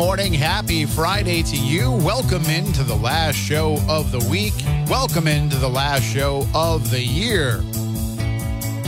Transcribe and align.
Morning. 0.00 0.32
Happy 0.32 0.86
Friday 0.86 1.42
to 1.42 1.56
you. 1.58 1.90
Welcome 1.90 2.46
into 2.46 2.82
the 2.82 2.96
last 2.96 3.36
show 3.36 3.76
of 3.86 4.10
the 4.10 4.26
week. 4.30 4.54
Welcome 4.88 5.28
into 5.28 5.56
the 5.56 5.68
last 5.68 6.04
show 6.04 6.46
of 6.54 6.90
the 6.90 7.02
year. 7.02 7.58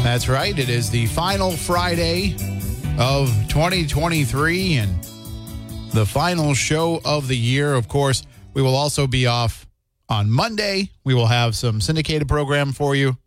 That's 0.02 0.26
right. 0.26 0.58
It 0.58 0.70
is 0.70 0.88
the 0.88 1.04
final 1.04 1.50
Friday 1.50 2.34
of 2.98 3.28
2023 3.48 4.76
and 4.76 5.04
the 5.92 6.06
final 6.06 6.54
show 6.54 7.02
of 7.04 7.28
the 7.28 7.36
year. 7.36 7.74
Of 7.74 7.88
course, 7.88 8.22
we 8.54 8.62
will 8.62 8.74
also 8.74 9.06
be 9.06 9.26
off 9.26 9.66
on 10.08 10.30
Monday. 10.30 10.92
We 11.04 11.12
will 11.12 11.26
have 11.26 11.54
some 11.54 11.82
syndicated 11.82 12.26
program 12.26 12.72
for 12.72 12.96
you 12.96 13.18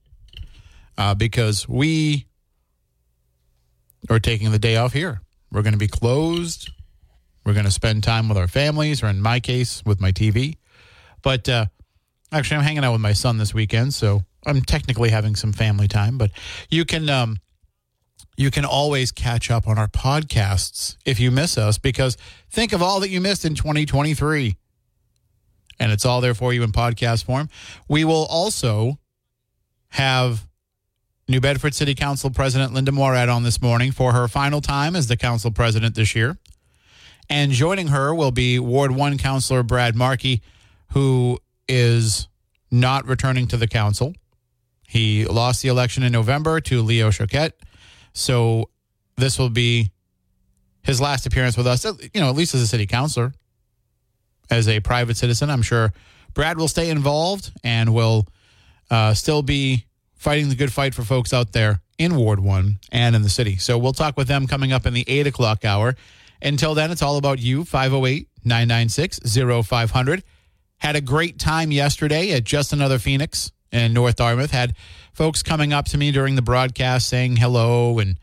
uh, 0.98 1.14
because 1.14 1.70
we 1.70 2.26
are 4.10 4.20
taking 4.20 4.50
the 4.50 4.58
day 4.58 4.76
off 4.76 4.92
here. 4.92 5.22
We're 5.52 5.62
going 5.62 5.74
to 5.74 5.78
be 5.78 5.88
closed 5.88 6.72
we're 7.46 7.54
going 7.54 7.66
to 7.66 7.72
spend 7.72 8.04
time 8.04 8.28
with 8.28 8.38
our 8.38 8.48
families, 8.48 9.04
or 9.04 9.08
in 9.08 9.22
my 9.22 9.40
case, 9.40 9.84
with 9.86 10.02
my 10.02 10.12
TV. 10.12 10.58
But 11.22 11.48
uh, 11.48 11.68
actually, 12.32 12.58
I'm 12.58 12.64
hanging 12.64 12.84
out 12.84 12.92
with 12.92 13.02
my 13.02 13.14
son 13.14 13.38
this 13.38 13.54
weekend, 13.54 13.94
so 13.94 14.24
I'm 14.46 14.62
technically 14.62 15.10
having 15.10 15.36
some 15.36 15.54
family 15.54 15.88
time. 15.88 16.18
But 16.18 16.32
you 16.70 16.86
can 16.86 17.10
um, 17.10 17.38
you 18.36 18.52
can 18.52 18.66
always 18.66 19.12
catch 19.12 19.50
up 19.50 19.68
on 19.68 19.78
our 19.78 19.88
podcasts 19.88 20.98
if 21.06 21.20
you 21.20 21.32
miss 21.32 21.58
us, 21.58 21.78
because 21.78 22.18
think 22.50 22.74
of 22.74 22.82
all 22.82 23.00
that 23.00 23.10
you 23.10 23.22
missed 23.22 23.46
in 23.46 23.56
2023, 23.56 24.56
and 25.80 25.92
it's 25.92 26.06
all 26.06 26.22
there 26.22 26.34
for 26.34 26.52
you 26.52 26.64
in 26.64 26.72
podcast 26.72 27.26
form. 27.26 27.50
We 27.88 28.04
will 28.04 28.26
also 28.26 29.00
have 29.90 30.48
New 31.28 31.40
Bedford 31.40 31.74
City 31.74 31.96
Council 31.96 32.30
President 32.30 32.74
Linda 32.74 32.92
Morad 32.92 33.30
on 33.30 33.44
this 33.44 33.62
morning 33.62 33.92
for 33.92 34.14
her 34.14 34.28
final 34.28 34.62
time 34.62 34.96
as 34.96 35.08
the 35.08 35.18
council 35.18 35.52
president 35.52 35.96
this 35.96 36.16
year. 36.16 36.38
And 37.30 37.52
joining 37.52 37.88
her 37.88 38.14
will 38.14 38.32
be 38.32 38.60
Ward 38.60 38.92
1 38.92 39.18
Councilor 39.18 39.64
Brad 39.64 39.96
Markey, 39.96 40.42
who 40.92 41.40
is 41.68 42.28
not 42.72 43.08
returning 43.08 43.48
to 43.48 43.58
the 43.58 43.68
council. 43.68 44.14
He 44.88 45.26
lost 45.26 45.62
the 45.62 45.70
election 45.70 46.04
in 46.04 46.12
November 46.12 46.60
to 46.62 46.82
Leo 46.82 47.10
Choquette. 47.10 47.54
So 48.14 48.70
this 49.18 49.40
will 49.40 49.50
be 49.50 49.92
his 50.84 51.02
last 51.02 51.26
appearance 51.26 51.58
with 51.58 51.68
us, 51.68 51.84
you 51.84 52.22
know, 52.22 52.30
at 52.30 52.36
least 52.36 52.54
as 52.54 52.62
a 52.62 52.68
city 52.68 52.86
councilor. 52.86 53.34
As 54.52 54.68
a 54.68 54.80
private 54.80 55.18
citizen, 55.18 55.50
I'm 55.50 55.64
sure 55.64 55.92
Brad 56.36 56.58
will 56.58 56.68
stay 56.68 56.92
involved 56.92 57.52
and 57.64 57.94
will 57.94 58.28
uh, 58.92 59.16
still 59.16 59.42
be 59.42 59.86
fighting 60.14 60.50
the 60.50 60.56
good 60.56 60.72
fight 60.72 60.94
for 60.94 61.02
folks 61.04 61.34
out 61.34 61.52
there 61.54 61.82
in 61.98 62.16
Ward 62.16 62.40
1 62.40 62.80
and 62.92 63.16
in 63.16 63.24
the 63.24 63.30
city. 63.30 63.58
So 63.58 63.78
we'll 63.78 63.94
talk 63.94 64.18
with 64.18 64.28
them 64.28 64.46
coming 64.46 64.72
up 64.72 64.86
in 64.86 64.94
the 64.94 65.06
8 65.08 65.28
o'clock 65.28 65.66
hour. 65.66 65.96
Until 66.46 66.76
then, 66.76 66.92
it's 66.92 67.02
all 67.02 67.18
about 67.18 67.40
you. 67.40 67.66
508 67.66 68.30
996 68.46 69.20
0500. 69.66 70.24
Had 70.78 70.96
a 70.96 71.02
great 71.02 71.40
time 71.40 71.72
yesterday 71.72 72.32
at 72.34 72.44
Just 72.44 72.72
Another 72.72 73.00
Phoenix 73.00 73.52
in 73.72 73.94
North 73.94 74.18
Dartmouth. 74.18 74.52
Had 74.52 74.76
folks 75.12 75.42
coming 75.42 75.74
up 75.74 75.86
to 75.86 75.98
me 75.98 76.12
during 76.12 76.36
the 76.36 76.44
broadcast 76.44 77.08
saying 77.08 77.38
hello 77.38 77.98
and 77.98 78.20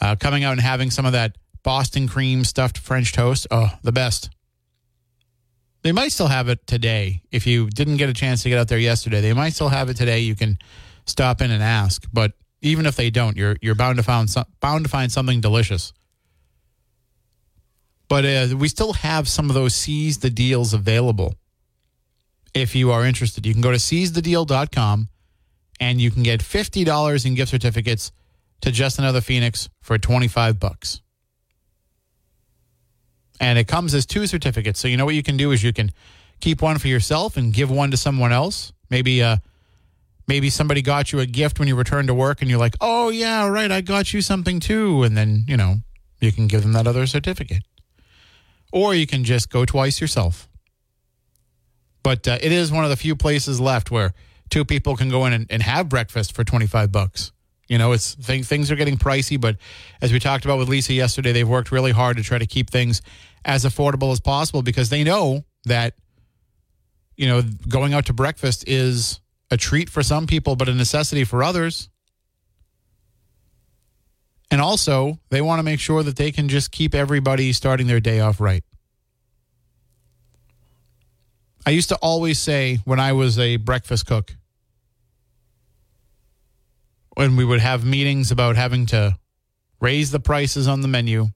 uh, 0.00 0.14
coming 0.16 0.44
out 0.44 0.52
and 0.52 0.60
having 0.60 0.90
some 0.90 1.06
of 1.06 1.12
that 1.12 1.38
Boston 1.62 2.06
cream 2.06 2.44
stuffed 2.44 2.76
French 2.76 3.12
toast. 3.12 3.46
Oh, 3.50 3.70
the 3.82 3.92
best. 3.92 4.28
They 5.80 5.92
might 5.92 6.12
still 6.12 6.28
have 6.28 6.48
it 6.48 6.66
today. 6.66 7.22
If 7.32 7.46
you 7.46 7.70
didn't 7.70 7.96
get 7.96 8.10
a 8.10 8.14
chance 8.14 8.42
to 8.42 8.50
get 8.50 8.58
out 8.58 8.68
there 8.68 8.78
yesterday, 8.78 9.22
they 9.22 9.32
might 9.32 9.54
still 9.54 9.70
have 9.70 9.88
it 9.88 9.96
today. 9.96 10.20
You 10.20 10.34
can 10.34 10.58
stop 11.06 11.40
in 11.40 11.50
and 11.50 11.62
ask. 11.62 12.06
But 12.12 12.32
even 12.60 12.84
if 12.84 12.96
they 12.96 13.08
don't, 13.08 13.38
you're 13.38 13.56
you're 13.62 13.74
bound 13.74 13.96
to 13.96 14.02
find 14.02 14.28
some, 14.28 14.44
bound 14.60 14.84
to 14.84 14.90
find 14.90 15.10
something 15.10 15.40
delicious. 15.40 15.94
But 18.14 18.24
uh, 18.24 18.56
we 18.56 18.68
still 18.68 18.92
have 18.92 19.26
some 19.26 19.50
of 19.50 19.54
those 19.54 19.74
seize 19.74 20.18
the 20.18 20.30
deals 20.30 20.72
available. 20.72 21.34
If 22.54 22.76
you 22.76 22.92
are 22.92 23.04
interested, 23.04 23.44
you 23.44 23.52
can 23.52 23.60
go 23.60 23.72
to 23.72 23.76
seizethedeal.com 23.76 25.08
and 25.80 26.00
you 26.00 26.12
can 26.12 26.22
get 26.22 26.38
$50 26.38 27.26
in 27.26 27.34
gift 27.34 27.50
certificates 27.50 28.12
to 28.60 28.70
Just 28.70 29.00
Another 29.00 29.20
Phoenix 29.20 29.68
for 29.82 29.98
25 29.98 30.60
bucks. 30.60 31.02
And 33.40 33.58
it 33.58 33.66
comes 33.66 33.94
as 33.94 34.06
two 34.06 34.28
certificates. 34.28 34.78
So 34.78 34.86
you 34.86 34.96
know 34.96 35.06
what 35.06 35.16
you 35.16 35.24
can 35.24 35.36
do 35.36 35.50
is 35.50 35.64
you 35.64 35.72
can 35.72 35.90
keep 36.38 36.62
one 36.62 36.78
for 36.78 36.86
yourself 36.86 37.36
and 37.36 37.52
give 37.52 37.68
one 37.68 37.90
to 37.90 37.96
someone 37.96 38.30
else. 38.30 38.72
Maybe 38.90 39.24
uh 39.24 39.38
maybe 40.28 40.50
somebody 40.50 40.82
got 40.82 41.10
you 41.10 41.18
a 41.18 41.26
gift 41.26 41.58
when 41.58 41.66
you 41.66 41.74
returned 41.74 42.06
to 42.06 42.14
work 42.14 42.42
and 42.42 42.48
you're 42.48 42.60
like, 42.60 42.76
"Oh 42.80 43.08
yeah, 43.08 43.48
right, 43.48 43.72
I 43.72 43.80
got 43.80 44.14
you 44.14 44.22
something 44.22 44.60
too." 44.60 45.02
And 45.02 45.16
then, 45.16 45.46
you 45.48 45.56
know, 45.56 45.78
you 46.20 46.30
can 46.30 46.46
give 46.46 46.62
them 46.62 46.74
that 46.74 46.86
other 46.86 47.08
certificate 47.08 47.64
or 48.74 48.92
you 48.92 49.06
can 49.06 49.22
just 49.22 49.50
go 49.50 49.64
twice 49.64 50.00
yourself. 50.00 50.48
But 52.02 52.26
uh, 52.26 52.38
it 52.42 52.52
is 52.52 52.72
one 52.72 52.84
of 52.84 52.90
the 52.90 52.96
few 52.96 53.14
places 53.14 53.60
left 53.60 53.90
where 53.90 54.12
two 54.50 54.64
people 54.64 54.96
can 54.96 55.08
go 55.08 55.24
in 55.24 55.32
and, 55.32 55.46
and 55.48 55.62
have 55.62 55.88
breakfast 55.88 56.34
for 56.34 56.42
25 56.44 56.90
bucks. 56.90 57.32
You 57.68 57.78
know, 57.78 57.92
it's 57.92 58.16
th- 58.16 58.44
things 58.44 58.70
are 58.70 58.76
getting 58.76 58.98
pricey, 58.98 59.40
but 59.40 59.56
as 60.02 60.12
we 60.12 60.18
talked 60.18 60.44
about 60.44 60.58
with 60.58 60.68
Lisa 60.68 60.92
yesterday, 60.92 61.32
they've 61.32 61.48
worked 61.48 61.72
really 61.72 61.92
hard 61.92 62.18
to 62.18 62.22
try 62.22 62.36
to 62.36 62.46
keep 62.46 62.68
things 62.68 63.00
as 63.44 63.64
affordable 63.64 64.12
as 64.12 64.20
possible 64.20 64.60
because 64.60 64.90
they 64.90 65.04
know 65.04 65.44
that 65.64 65.94
you 67.16 67.28
know, 67.28 67.42
going 67.68 67.94
out 67.94 68.06
to 68.06 68.12
breakfast 68.12 68.64
is 68.66 69.20
a 69.50 69.56
treat 69.56 69.88
for 69.88 70.02
some 70.02 70.26
people 70.26 70.56
but 70.56 70.68
a 70.68 70.74
necessity 70.74 71.22
for 71.22 71.44
others. 71.44 71.88
And 74.50 74.60
also, 74.60 75.18
they 75.30 75.40
want 75.40 75.58
to 75.58 75.62
make 75.62 75.80
sure 75.80 76.02
that 76.02 76.16
they 76.16 76.30
can 76.30 76.48
just 76.48 76.70
keep 76.70 76.94
everybody 76.94 77.52
starting 77.52 77.86
their 77.86 78.00
day 78.00 78.20
off 78.20 78.40
right. 78.40 78.62
I 81.66 81.70
used 81.70 81.88
to 81.88 81.96
always 81.96 82.38
say 82.38 82.78
when 82.84 83.00
I 83.00 83.12
was 83.12 83.38
a 83.38 83.56
breakfast 83.56 84.06
cook, 84.06 84.36
when 87.16 87.36
we 87.36 87.44
would 87.44 87.60
have 87.60 87.84
meetings 87.84 88.30
about 88.30 88.56
having 88.56 88.86
to 88.86 89.16
raise 89.80 90.10
the 90.10 90.20
prices 90.20 90.68
on 90.68 90.82
the 90.82 90.88
menu, 90.88 91.28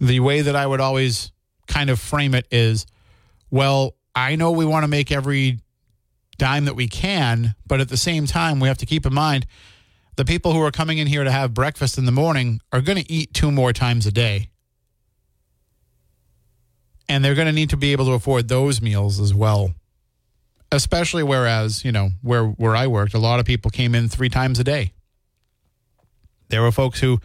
the 0.00 0.20
way 0.20 0.42
that 0.42 0.56
I 0.56 0.66
would 0.66 0.80
always 0.80 1.32
kind 1.66 1.88
of 1.88 1.98
frame 1.98 2.34
it 2.34 2.46
is 2.50 2.86
well, 3.50 3.94
I 4.14 4.36
know 4.36 4.50
we 4.50 4.64
want 4.64 4.84
to 4.84 4.88
make 4.88 5.12
every 5.12 5.60
dime 6.38 6.64
that 6.64 6.74
we 6.74 6.88
can, 6.88 7.54
but 7.66 7.80
at 7.80 7.88
the 7.88 7.96
same 7.96 8.26
time, 8.26 8.60
we 8.60 8.68
have 8.68 8.78
to 8.78 8.86
keep 8.86 9.06
in 9.06 9.14
mind 9.14 9.46
the 10.16 10.24
people 10.24 10.52
who 10.52 10.62
are 10.62 10.70
coming 10.70 10.98
in 10.98 11.06
here 11.06 11.24
to 11.24 11.30
have 11.30 11.54
breakfast 11.54 11.96
in 11.98 12.04
the 12.04 12.12
morning 12.12 12.60
are 12.72 12.80
going 12.80 12.98
to 12.98 13.10
eat 13.10 13.32
two 13.32 13.50
more 13.50 13.72
times 13.72 14.06
a 14.06 14.12
day. 14.12 14.50
And 17.08 17.24
they're 17.24 17.34
going 17.34 17.46
to 17.46 17.52
need 17.52 17.70
to 17.70 17.76
be 17.76 17.92
able 17.92 18.06
to 18.06 18.12
afford 18.12 18.48
those 18.48 18.80
meals 18.80 19.20
as 19.20 19.34
well. 19.34 19.74
Especially 20.70 21.22
whereas, 21.22 21.84
you 21.84 21.92
know, 21.92 22.10
where 22.22 22.44
where 22.44 22.74
I 22.74 22.86
worked, 22.86 23.14
a 23.14 23.18
lot 23.18 23.40
of 23.40 23.46
people 23.46 23.70
came 23.70 23.94
in 23.94 24.08
3 24.08 24.28
times 24.30 24.58
a 24.58 24.64
day. 24.64 24.94
There 26.48 26.62
were 26.62 26.72
folks 26.72 27.00
who 27.00 27.18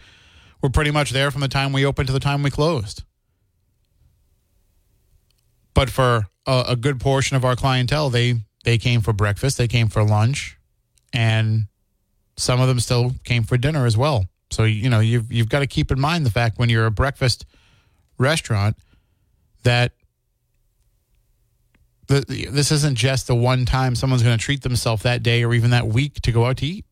were 0.61 0.69
pretty 0.69 0.91
much 0.91 1.11
there 1.11 1.31
from 1.31 1.41
the 1.41 1.47
time 1.47 1.71
we 1.71 1.85
opened 1.85 2.07
to 2.07 2.13
the 2.13 2.19
time 2.19 2.43
we 2.43 2.49
closed. 2.49 3.03
But 5.73 5.89
for 5.89 6.27
a, 6.45 6.65
a 6.69 6.75
good 6.75 6.99
portion 6.99 7.37
of 7.37 7.45
our 7.45 7.55
clientele, 7.55 8.09
they 8.09 8.41
they 8.63 8.77
came 8.77 9.01
for 9.01 9.13
breakfast, 9.13 9.57
they 9.57 9.67
came 9.67 9.87
for 9.87 10.03
lunch, 10.03 10.57
and 11.13 11.67
some 12.37 12.61
of 12.61 12.67
them 12.67 12.79
still 12.79 13.13
came 13.23 13.43
for 13.43 13.57
dinner 13.57 13.85
as 13.85 13.97
well. 13.97 14.25
So 14.49 14.63
you 14.63 14.89
know 14.89 14.99
you've 14.99 15.31
you've 15.31 15.49
got 15.49 15.59
to 15.59 15.67
keep 15.67 15.91
in 15.91 15.99
mind 15.99 16.25
the 16.25 16.31
fact 16.31 16.57
when 16.57 16.69
you're 16.69 16.85
a 16.85 16.91
breakfast 16.91 17.45
restaurant 18.17 18.77
that 19.63 19.91
the, 22.07 22.47
this 22.49 22.71
isn't 22.71 22.95
just 22.95 23.27
the 23.27 23.35
one 23.35 23.65
time 23.65 23.93
someone's 23.95 24.23
going 24.23 24.37
to 24.37 24.43
treat 24.43 24.61
themselves 24.61 25.03
that 25.03 25.23
day 25.23 25.43
or 25.43 25.53
even 25.53 25.71
that 25.71 25.87
week 25.87 26.21
to 26.21 26.31
go 26.31 26.45
out 26.45 26.57
to 26.57 26.65
eat. 26.65 26.85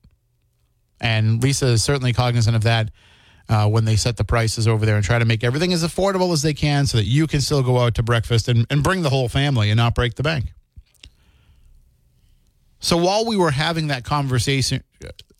And 0.99 1.41
Lisa 1.41 1.67
is 1.67 1.83
certainly 1.83 2.11
cognizant 2.11 2.55
of 2.55 2.63
that 2.63 2.91
uh, 3.47 3.67
when 3.69 3.85
they 3.85 3.95
set 3.95 4.17
the 4.17 4.23
prices 4.23 4.67
over 4.67 4.85
there 4.85 4.95
and 4.95 5.05
try 5.05 5.19
to 5.19 5.25
make 5.25 5.43
everything 5.43 5.71
as 5.71 5.83
affordable 5.83 6.33
as 6.33 6.41
they 6.41 6.53
can 6.53 6.85
so 6.85 6.97
that 6.97 7.05
you 7.05 7.27
can 7.27 7.41
still 7.41 7.63
go 7.63 7.77
out 7.77 7.95
to 7.95 8.03
breakfast 8.03 8.47
and, 8.47 8.65
and 8.69 8.83
bring 8.83 9.01
the 9.03 9.09
whole 9.09 9.29
family 9.29 9.69
and 9.69 9.77
not 9.77 9.95
break 9.95 10.15
the 10.15 10.23
bank. 10.23 10.45
So 12.79 12.97
while 12.97 13.25
we 13.25 13.37
were 13.37 13.51
having 13.51 13.87
that 13.87 14.03
conversation, 14.03 14.83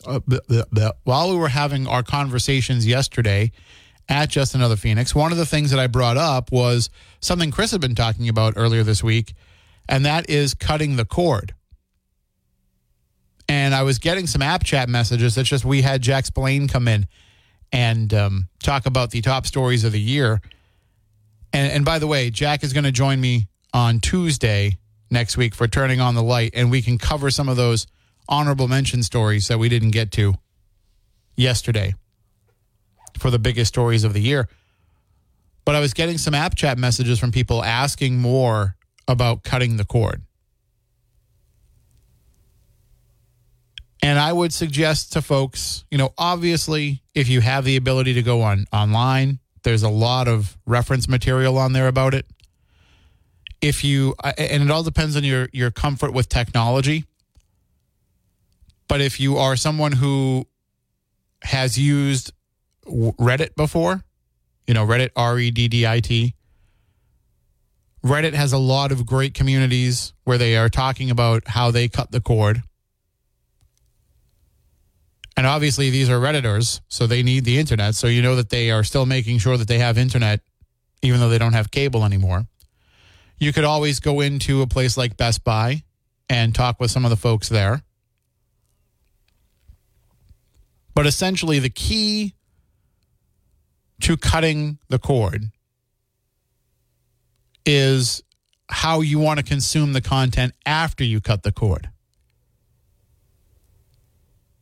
uh, 0.05 0.91
while 1.03 1.31
we 1.31 1.37
were 1.37 1.49
having 1.49 1.87
our 1.87 2.03
conversations 2.03 2.85
yesterday 2.85 3.51
at 4.07 4.29
Just 4.29 4.55
Another 4.55 4.75
Phoenix, 4.75 5.15
one 5.15 5.31
of 5.31 5.37
the 5.37 5.45
things 5.45 5.71
that 5.71 5.79
I 5.79 5.87
brought 5.87 6.17
up 6.17 6.51
was 6.51 6.89
something 7.19 7.51
Chris 7.51 7.71
had 7.71 7.81
been 7.81 7.95
talking 7.95 8.29
about 8.29 8.53
earlier 8.55 8.83
this 8.83 9.03
week, 9.03 9.33
and 9.89 10.05
that 10.05 10.29
is 10.29 10.53
cutting 10.53 10.95
the 10.95 11.05
cord. 11.05 11.53
And 13.47 13.75
I 13.75 13.83
was 13.83 13.99
getting 13.99 14.27
some 14.27 14.41
app 14.41 14.63
chat 14.63 14.89
messages. 14.89 15.37
It's 15.37 15.49
just 15.49 15.65
we 15.65 15.81
had 15.81 16.01
Jack 16.01 16.25
Spillane 16.25 16.67
come 16.67 16.87
in 16.87 17.07
and 17.71 18.13
um, 18.13 18.49
talk 18.63 18.85
about 18.85 19.11
the 19.11 19.21
top 19.21 19.45
stories 19.45 19.83
of 19.83 19.91
the 19.91 19.99
year. 19.99 20.41
And, 21.53 21.71
and 21.71 21.85
by 21.85 21.99
the 21.99 22.07
way, 22.07 22.29
Jack 22.29 22.63
is 22.63 22.73
going 22.73 22.85
to 22.85 22.91
join 22.91 23.21
me 23.21 23.47
on 23.73 23.99
Tuesday 23.99 24.77
next 25.11 25.37
week 25.37 25.53
for 25.53 25.67
turning 25.67 25.99
on 25.99 26.15
the 26.15 26.23
light, 26.23 26.51
and 26.53 26.71
we 26.71 26.81
can 26.81 26.97
cover 26.97 27.29
some 27.29 27.49
of 27.49 27.57
those 27.57 27.85
honorable 28.27 28.67
mention 28.67 29.03
stories 29.03 29.47
that 29.47 29.57
we 29.57 29.69
didn't 29.69 29.91
get 29.91 30.11
to 30.13 30.35
yesterday 31.35 31.93
for 33.17 33.29
the 33.29 33.39
biggest 33.39 33.69
stories 33.69 34.03
of 34.03 34.13
the 34.13 34.21
year. 34.21 34.47
But 35.65 35.75
I 35.75 35.79
was 35.79 35.93
getting 35.93 36.17
some 36.17 36.33
app 36.33 36.55
chat 36.55 36.77
messages 36.77 37.19
from 37.19 37.31
people 37.31 37.63
asking 37.63 38.19
more 38.19 38.75
about 39.07 39.43
cutting 39.43 39.77
the 39.77 39.85
cord. 39.85 40.21
And 44.03 44.19
I 44.19 44.31
would 44.31 44.53
suggest 44.53 45.13
to 45.13 45.21
folks, 45.23 45.83
you 45.89 45.97
know, 45.97 46.13
obviously, 46.15 47.01
if 47.15 47.27
you 47.27 47.41
have 47.41 47.65
the 47.65 47.75
ability 47.75 48.13
to 48.13 48.21
go 48.21 48.43
on 48.43 48.65
online, 48.71 49.39
there's 49.63 49.81
a 49.81 49.89
lot 49.89 50.27
of 50.27 50.55
reference 50.67 51.07
material 51.07 51.57
on 51.57 51.73
there 51.73 51.87
about 51.87 52.13
it. 52.13 52.27
If 53.61 53.83
you, 53.83 54.13
and 54.23 54.61
it 54.61 54.69
all 54.69 54.83
depends 54.83 55.15
on 55.15 55.23
your 55.23 55.49
your 55.51 55.71
comfort 55.71 56.13
with 56.13 56.29
technology. 56.29 57.05
But 58.87 59.01
if 59.01 59.19
you 59.19 59.37
are 59.37 59.55
someone 59.55 59.93
who 59.93 60.47
has 61.43 61.77
used 61.77 62.31
Reddit 62.85 63.55
before, 63.55 64.03
you 64.67 64.73
know, 64.73 64.85
Reddit, 64.85 65.09
R 65.15 65.39
E 65.39 65.51
D 65.51 65.67
D 65.67 65.87
I 65.87 65.99
T, 65.99 66.35
Reddit 68.03 68.33
has 68.33 68.53
a 68.53 68.57
lot 68.57 68.91
of 68.91 69.05
great 69.05 69.33
communities 69.33 70.13
where 70.23 70.37
they 70.37 70.55
are 70.55 70.69
talking 70.69 71.09
about 71.09 71.47
how 71.47 71.71
they 71.71 71.87
cut 71.87 72.11
the 72.11 72.21
cord 72.21 72.61
and 75.37 75.45
obviously, 75.45 75.89
these 75.89 76.09
are 76.09 76.19
Redditors, 76.19 76.79
so 76.87 77.07
they 77.07 77.21
need 77.21 77.43
the 77.43 77.57
internet. 77.57 77.95
So 77.95 78.07
you 78.07 78.21
know 78.21 78.35
that 78.37 78.49
they 78.49 78.71
are 78.71 78.83
still 78.83 79.05
making 79.05 79.39
sure 79.39 79.57
that 79.57 79.67
they 79.67 79.79
have 79.79 79.97
internet, 79.97 80.39
even 81.01 81.19
though 81.19 81.29
they 81.29 81.37
don't 81.37 81.53
have 81.53 81.71
cable 81.71 82.05
anymore. 82.05 82.45
You 83.37 83.51
could 83.51 83.65
always 83.65 83.99
go 83.99 84.21
into 84.21 84.61
a 84.61 84.67
place 84.67 84.95
like 84.95 85.17
Best 85.17 85.43
Buy 85.43 85.83
and 86.29 86.55
talk 86.55 86.79
with 86.79 86.89
some 86.89 87.03
of 87.03 87.09
the 87.09 87.17
folks 87.17 87.49
there. 87.49 87.83
But 90.95 91.05
essentially, 91.05 91.59
the 91.59 91.69
key 91.69 92.33
to 94.01 94.17
cutting 94.17 94.79
the 94.87 94.97
cord 94.97 95.51
is 97.65 98.23
how 98.69 99.01
you 99.01 99.19
want 99.19 99.37
to 99.39 99.43
consume 99.43 99.93
the 99.93 100.01
content 100.01 100.53
after 100.65 101.03
you 101.03 101.21
cut 101.21 101.43
the 101.43 101.51
cord. 101.51 101.89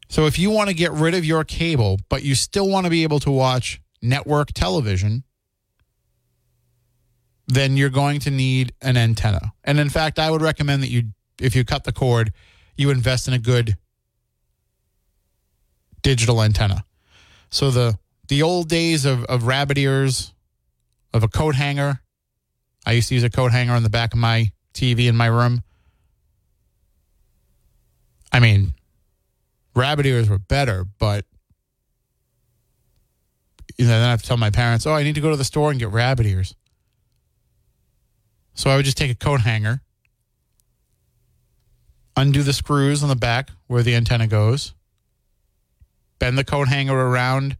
So 0.10 0.26
if 0.26 0.38
you 0.38 0.50
want 0.50 0.70
to 0.70 0.76
get 0.76 0.92
rid 0.92 1.14
of 1.14 1.26
your 1.26 1.44
cable, 1.44 2.00
but 2.10 2.24
you 2.24 2.36
still 2.36 2.70
want 2.70 2.86
to 2.86 2.90
be 2.90 3.04
able 3.04 3.20
to 3.22 3.32
watch 3.32 3.82
network 4.02 4.52
television, 4.54 5.24
then 7.48 7.78
you're 7.78 7.90
going 7.90 8.20
to 8.22 8.32
need 8.32 8.74
an 8.82 8.98
antenna. 8.98 9.54
And 9.64 9.80
in 9.80 9.90
fact, 9.90 10.20
I 10.20 10.30
would 10.30 10.42
recommend 10.42 10.84
that 10.84 10.90
you, 10.90 11.14
if 11.40 11.56
you 11.56 11.66
cut 11.66 11.84
the 11.84 11.92
cord, 11.92 12.32
you 12.78 12.90
invest 12.90 13.28
in 13.28 13.34
a 13.34 13.40
good 13.40 13.76
digital 16.04 16.42
antenna. 16.42 16.86
So 17.50 17.72
the 17.72 17.98
the 18.28 18.42
old 18.42 18.70
days 18.70 19.06
of, 19.06 19.26
of 19.26 19.48
rabbit 19.48 19.78
ears, 19.78 20.34
of 21.14 21.24
a 21.24 21.28
coat 21.28 21.56
hanger. 21.56 22.02
I 22.86 22.94
used 22.94 23.10
to 23.10 23.16
use 23.16 23.24
a 23.24 23.30
coat 23.30 23.52
hanger 23.52 23.74
on 23.74 23.84
the 23.84 23.90
back 23.90 24.14
of 24.14 24.20
my 24.20 24.52
TV 24.74 25.08
in 25.08 25.16
my 25.16 25.28
room. 25.28 25.64
I 28.32 28.40
mean, 28.40 28.74
rabbit 29.76 30.06
ears 30.06 30.30
were 30.30 30.40
better, 30.40 30.86
but 31.00 31.26
you 33.78 33.86
know, 33.86 33.92
then 33.92 34.08
I 34.08 34.12
have 34.12 34.22
to 34.22 34.28
tell 34.28 34.38
my 34.38 34.50
parents, 34.50 34.86
oh, 34.86 34.94
I 34.94 35.04
need 35.04 35.16
to 35.16 35.22
go 35.22 35.30
to 35.30 35.36
the 35.36 35.44
store 35.44 35.72
and 35.72 35.80
get 35.80 35.90
rabbit 35.90 36.26
ears. 36.26 36.56
So 38.56 38.70
I 38.70 38.76
would 38.76 38.86
just 38.86 38.98
take 38.98 39.12
a 39.12 39.16
coat 39.16 39.42
hanger, 39.42 39.82
undo 42.16 42.44
the 42.44 42.54
screws 42.54 43.02
on 43.02 43.10
the 43.10 43.16
back 43.16 43.50
where 43.68 43.82
the 43.82 43.96
antenna 43.96 44.28
goes, 44.28 44.74
bend 46.24 46.38
the 46.38 46.44
coat 46.46 46.70
hanger 46.70 46.96
around 46.98 47.58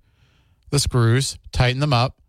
the 0.70 0.80
screws, 0.80 1.38
tighten 1.52 1.82
them 1.82 1.92
up, 1.92 2.22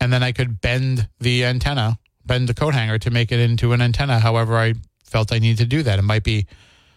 and 0.00 0.10
then 0.10 0.22
I 0.22 0.32
could 0.32 0.62
bend 0.62 1.10
the 1.18 1.44
antenna, 1.44 1.98
bend 2.24 2.48
the 2.48 2.54
coat 2.54 2.72
hanger 2.72 2.98
to 3.00 3.10
make 3.10 3.30
it 3.30 3.38
into 3.38 3.74
an 3.74 3.82
antenna 3.82 4.18
however 4.18 4.56
I 4.56 4.72
felt 5.04 5.30
I 5.30 5.38
needed 5.38 5.58
to 5.58 5.66
do 5.66 5.82
that. 5.82 5.98
It 5.98 6.02
might 6.02 6.24
be 6.24 6.46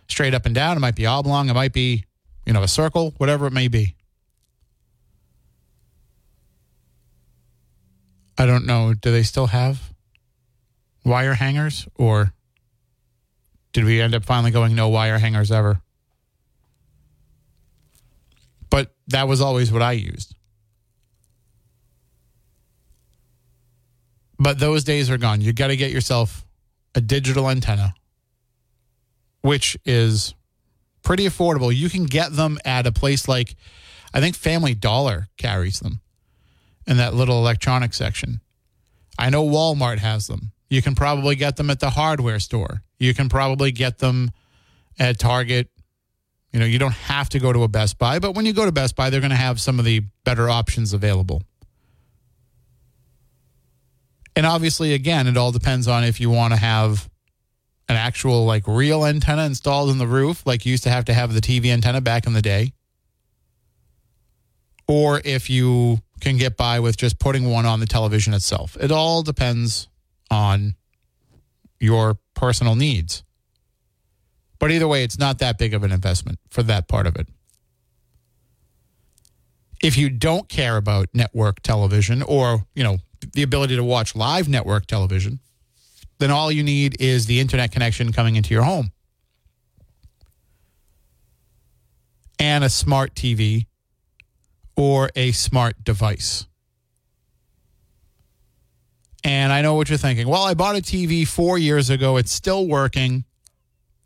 straight 0.08 0.34
up 0.34 0.46
and 0.46 0.56
down. 0.56 0.78
It 0.78 0.80
might 0.80 0.96
be 0.96 1.06
oblong. 1.06 1.50
It 1.50 1.54
might 1.54 1.74
be, 1.74 2.06
you 2.46 2.54
know, 2.54 2.64
a 2.64 2.68
circle, 2.70 3.14
whatever 3.18 3.46
it 3.46 3.52
may 3.52 3.68
be. 3.68 3.94
I 8.38 8.46
don't 8.46 8.66
know. 8.66 8.94
Do 8.94 9.12
they 9.12 9.24
still 9.24 9.48
have 9.48 9.92
wire 11.04 11.34
hangers 11.34 11.90
or 11.96 12.32
did 13.74 13.84
we 13.84 14.00
end 14.00 14.16
up 14.16 14.24
finally 14.24 14.52
going 14.52 14.76
no 14.76 14.88
wire 14.88 15.18
hangers 15.18 15.52
ever? 15.52 15.82
But 18.74 18.94
that 19.08 19.28
was 19.28 19.40
always 19.40 19.72
what 19.72 19.82
I 19.82 19.92
used. 19.92 20.36
But 24.40 24.60
those 24.60 24.84
days 24.84 25.10
are 25.10 25.18
gone. 25.18 25.42
You 25.42 25.54
got 25.54 25.68
to 25.68 25.78
get 25.78 25.92
yourself 25.92 26.46
a 26.96 27.02
digital 27.02 27.50
antenna 27.50 27.94
which 29.44 29.78
is 29.86 30.34
pretty 31.04 31.26
affordable. 31.26 31.76
You 31.76 31.90
can 31.90 32.06
get 32.06 32.34
them 32.34 32.58
at 32.66 32.88
a 32.88 32.92
place 32.92 33.28
like, 33.28 33.56
I 34.14 34.20
think 34.22 34.36
Family 34.36 34.74
Dollar 34.74 35.28
carries 35.38 35.80
them 35.82 36.02
in 36.88 36.98
that 36.98 37.14
little 37.14 37.38
electronics 37.38 37.98
section. 37.98 38.40
I 39.20 39.30
know 39.30 39.44
Walmart 39.44 40.00
has 40.00 40.28
them. 40.28 40.54
You 40.70 40.82
can 40.82 40.96
probably 40.96 41.36
get 41.36 41.58
them 41.58 41.70
at 41.70 41.80
the 41.80 41.92
hardware 41.92 42.40
store. 42.40 42.84
You 42.98 43.14
can 43.14 43.30
probably 43.30 43.72
get 43.72 44.00
them 44.00 44.32
at 44.98 45.20
Target. 45.20 45.70
You 46.54 46.60
know, 46.60 46.66
you 46.66 46.78
don't 46.78 46.94
have 46.94 47.30
to 47.30 47.40
go 47.40 47.52
to 47.52 47.64
a 47.64 47.68
Best 47.68 47.98
Buy, 47.98 48.20
but 48.20 48.36
when 48.36 48.46
you 48.46 48.54
go 48.54 48.66
to 48.66 48.72
Best 48.72 48.96
Buy, 48.96 49.10
they're 49.10 49.20
going 49.20 49.32
to 49.32 49.36
have 49.36 49.60
some 49.60 49.80
of 49.80 49.86
the 49.86 50.02
better 50.24 50.50
options 50.50 50.94
available. 50.94 51.42
And 54.36 54.46
obviously, 54.46 54.94
again, 54.94 55.28
it 55.28 55.36
all 55.36 55.52
depends 55.52 55.88
on 55.88 56.04
if 56.04 56.20
you 56.20 56.30
want 56.30 56.54
to 56.54 56.60
have 56.60 57.10
an 57.90 57.96
actual 57.96 58.46
like 58.46 58.68
real 58.68 59.06
antenna 59.06 59.46
installed 59.46 59.90
in 59.90 59.98
the 59.98 60.08
roof, 60.08 60.46
like 60.46 60.66
you 60.66 60.72
used 60.72 60.84
to 60.84 60.90
have 60.90 61.06
to 61.06 61.14
have 61.14 61.34
the 61.34 61.42
TV 61.42 61.68
antenna 61.68 62.02
back 62.02 62.26
in 62.26 62.34
the 62.34 62.42
day, 62.42 62.74
or 64.88 65.22
if 65.26 65.50
you 65.50 66.00
can 66.22 66.38
get 66.38 66.56
by 66.56 66.80
with 66.80 66.98
just 66.98 67.20
putting 67.20 67.50
one 67.50 67.66
on 67.66 67.80
the 67.80 67.86
television 67.86 68.34
itself. 68.34 68.78
It 68.80 68.92
all 68.92 69.24
depends 69.24 69.90
on 70.32 70.76
your 71.80 72.18
personal 72.34 72.76
needs. 72.76 73.24
But 74.64 74.72
either 74.72 74.88
way, 74.88 75.04
it's 75.04 75.20
not 75.20 75.40
that 75.40 75.58
big 75.58 75.74
of 75.74 75.84
an 75.84 75.92
investment 75.92 76.40
for 76.50 76.64
that 76.64 76.88
part 76.88 77.06
of 77.06 77.18
it. 77.18 77.28
If 79.84 79.98
you 79.98 80.10
don't 80.10 80.48
care 80.48 80.78
about 80.78 81.10
network 81.14 81.62
television 81.64 82.22
or, 82.22 82.66
you 82.74 82.82
know, 82.82 83.00
the 83.34 83.44
ability 83.44 83.76
to 83.76 83.84
watch 83.84 84.16
live 84.16 84.48
network 84.48 84.86
television, 84.86 85.42
then 86.20 86.32
all 86.32 86.50
you 86.50 86.64
need 86.64 86.96
is 87.02 87.26
the 87.26 87.42
internet 87.42 87.74
connection 87.74 88.14
coming 88.14 88.38
into 88.38 88.54
your 88.54 88.64
home 88.64 88.94
and 92.40 92.64
a 92.64 92.70
smart 92.70 93.16
TV 93.16 93.66
or 94.78 95.10
a 95.18 95.34
smart 95.34 95.84
device. 95.84 96.46
And 99.26 99.52
I 99.52 99.62
know 99.62 99.74
what 99.74 99.90
you're 99.90 99.98
thinking. 99.98 100.30
Well, 100.30 100.44
I 100.44 100.54
bought 100.54 100.78
a 100.78 100.82
TV 100.82 101.28
four 101.28 101.58
years 101.58 101.90
ago. 101.90 102.16
It's 102.16 102.32
still 102.32 102.66
working. 102.66 103.26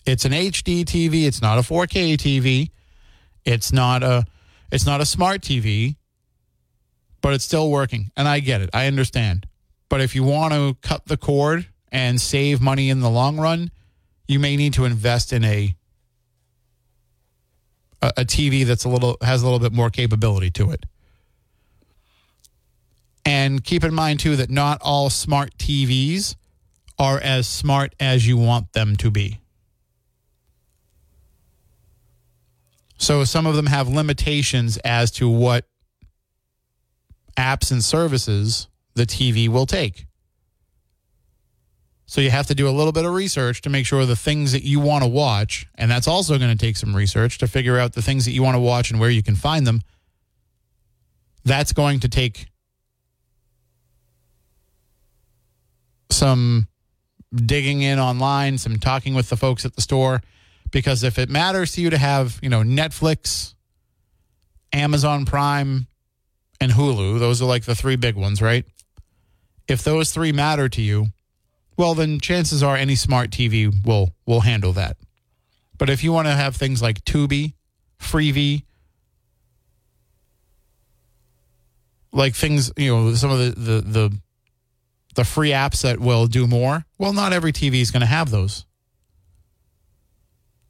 It's 0.08 0.24
an 0.24 0.32
HD 0.32 0.86
TV. 0.86 1.26
It's 1.26 1.42
not 1.42 1.58
a 1.58 1.62
4K 1.62 2.16
TV. 2.16 2.72
It's 3.44 3.74
not 3.74 4.04
a 4.04 4.26
it's 4.72 4.86
not 4.86 5.02
a 5.02 5.06
smart 5.06 5.42
TV, 5.42 5.98
but 7.22 7.34
it's 7.34 7.44
still 7.44 7.70
working. 7.70 8.12
And 8.16 8.28
I 8.28 8.40
get 8.40 8.62
it. 8.62 8.70
I 8.74 8.88
understand. 8.88 9.48
But 9.90 10.02
if 10.02 10.16
you 10.16 10.24
want 10.24 10.54
to 10.54 10.78
cut 10.82 11.06
the 11.06 11.18
cord 11.18 11.68
and 11.92 12.20
save 12.20 12.62
money 12.62 12.90
in 12.90 13.02
the 13.02 13.10
long 13.10 13.38
run, 13.38 13.72
you 14.28 14.40
may 14.40 14.56
need 14.56 14.74
to 14.74 14.86
invest 14.86 15.34
in 15.34 15.44
a 15.44 15.76
a, 18.02 18.14
a 18.18 18.26
TV 18.26 18.66
that's 18.66 18.86
a 18.86 18.90
little 18.90 19.18
has 19.22 19.42
a 19.42 19.46
little 19.46 19.60
bit 19.60 19.74
more 19.74 19.90
capability 19.90 20.52
to 20.52 20.72
it. 20.72 20.86
And 23.26 23.62
keep 23.62 23.84
in 23.84 23.94
mind 23.94 24.22
too 24.22 24.38
that 24.38 24.50
not 24.50 24.82
all 24.82 25.10
smart 25.10 25.58
TVs 25.58 26.36
are 26.98 27.20
as 27.20 27.46
smart 27.46 27.94
as 28.00 28.26
you 28.26 28.38
want 28.38 28.72
them 28.72 28.96
to 28.98 29.12
be. 29.12 29.42
So 32.98 33.24
some 33.24 33.46
of 33.46 33.56
them 33.56 33.68
have 33.68 33.88
limitations 33.88 34.78
as 34.78 35.12
to 35.12 35.30
what 35.30 35.66
apps 37.38 37.72
and 37.72 37.84
services 37.84 38.68
the 38.96 39.06
TV 39.06 39.48
will 39.48 39.68
take. 39.68 40.08
So 42.08 42.22
you 42.22 42.32
have 42.32 42.48
to 42.48 42.56
do 42.56 42.68
a 42.68 42.72
little 42.72 42.94
bit 42.94 43.06
of 43.06 43.14
research 43.14 43.62
to 43.62 43.70
make 43.70 43.86
sure 43.86 44.06
the 44.06 44.16
things 44.16 44.54
that 44.54 44.64
you 44.64 44.80
want 44.80 45.04
to 45.04 45.10
watch, 45.10 45.68
and 45.76 45.92
that's 45.92 46.08
also 46.08 46.38
going 46.38 46.50
to 46.50 46.58
take 46.58 46.78
some 46.78 46.96
research 46.96 47.38
to 47.40 47.48
figure 47.48 47.78
out 47.78 47.94
the 47.94 48.02
things 48.02 48.26
that 48.26 48.32
you 48.32 48.42
want 48.42 48.56
to 48.56 48.60
watch 48.60 48.90
and 48.90 49.00
where 49.00 49.10
you 49.10 49.22
can 49.22 49.36
find 49.36 49.68
them. 49.68 49.82
That's 51.44 51.74
going 51.74 52.00
to 52.00 52.10
take 52.10 52.48
some 56.10 56.68
digging 57.36 57.82
in 57.82 58.00
online, 58.00 58.58
some 58.58 58.80
talking 58.80 59.14
with 59.14 59.30
the 59.30 59.38
folks 59.38 59.66
at 59.66 59.76
the 59.76 59.82
store 59.82 60.22
because 60.72 61.04
if 61.04 61.18
it 61.18 61.30
matters 61.30 61.74
to 61.74 61.82
you 61.82 61.90
to 61.90 61.98
have, 61.98 62.40
you 62.42 62.50
know, 62.50 62.62
Netflix, 62.62 63.54
Amazon 64.74 65.26
Prime, 65.26 65.88
and 66.60 66.72
Hulu, 66.72 67.20
those 67.20 67.42
are 67.42 67.46
like 67.46 67.66
the 67.66 67.76
three 67.76 67.96
big 67.96 68.16
ones, 68.16 68.42
right? 68.42 68.66
If 69.68 69.84
those 69.84 70.12
three 70.12 70.32
matter 70.32 70.70
to 70.70 70.82
you, 70.82 71.08
well 71.76 71.94
then 71.94 72.20
chances 72.20 72.64
are 72.64 72.76
any 72.76 72.96
smart 72.96 73.30
TV 73.30 73.72
will 73.86 74.14
will 74.26 74.42
handle 74.42 74.74
that. 74.74 74.98
But 75.78 75.90
if 75.90 76.04
you 76.04 76.12
want 76.12 76.28
to 76.28 76.34
have 76.34 76.56
things 76.56 76.82
like 76.82 77.04
Tubi, 77.06 77.54
Freevee, 78.00 78.64
like 82.12 82.34
things, 82.34 82.72
you 82.78 82.96
know, 82.96 83.14
some 83.14 83.30
of 83.30 83.40
the 83.40 83.52
the 83.52 83.82
the, 83.82 84.18
the 85.16 85.24
free 85.24 85.52
apps 85.52 85.82
that 85.84 86.00
will 86.00 86.28
do 86.28 86.48
more, 86.48 86.86
well 86.98 87.14
not 87.14 87.34
every 87.34 87.54
TV 87.54 87.82
is 87.82 87.92
going 87.92 88.02
to 88.02 88.08
have 88.08 88.32
those. 88.32 88.66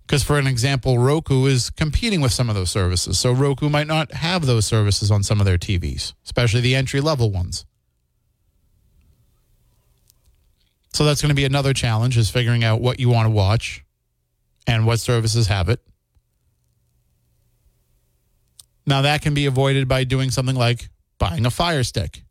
Because, 0.08 0.24
for 0.24 0.40
an 0.40 0.48
example, 0.48 0.98
Roku 0.98 1.48
is 1.48 1.70
competing 1.70 2.22
with 2.22 2.32
some 2.32 2.48
of 2.48 2.56
those 2.56 2.72
services. 2.72 3.20
So, 3.20 3.34
Roku 3.34 3.68
might 3.68 3.88
not 3.88 4.14
have 4.14 4.46
those 4.46 4.66
services 4.66 5.12
on 5.12 5.22
some 5.22 5.42
of 5.42 5.46
their 5.46 5.58
TVs, 5.58 6.14
especially 6.24 6.62
the 6.62 6.76
entry 6.76 7.02
level 7.02 7.30
ones. 7.30 7.66
So, 10.94 11.04
that's 11.04 11.22
going 11.22 11.30
to 11.30 11.36
be 11.36 11.44
another 11.44 11.74
challenge 11.74 12.18
is 12.18 12.30
figuring 12.30 12.64
out 12.64 12.80
what 12.80 13.02
you 13.02 13.10
want 13.10 13.26
to 13.26 13.30
watch 13.30 13.84
and 14.66 14.86
what 14.86 15.02
services 15.02 15.48
have 15.48 15.68
it. 15.68 15.82
Now, 18.86 19.02
that 19.02 19.22
can 19.22 19.34
be 19.34 19.46
avoided 19.46 19.90
by 19.90 20.06
doing 20.06 20.32
something 20.32 20.56
like 20.56 20.90
buying 21.18 21.46
a 21.46 21.52
Fire 21.52 21.84
Stick. 21.84 22.24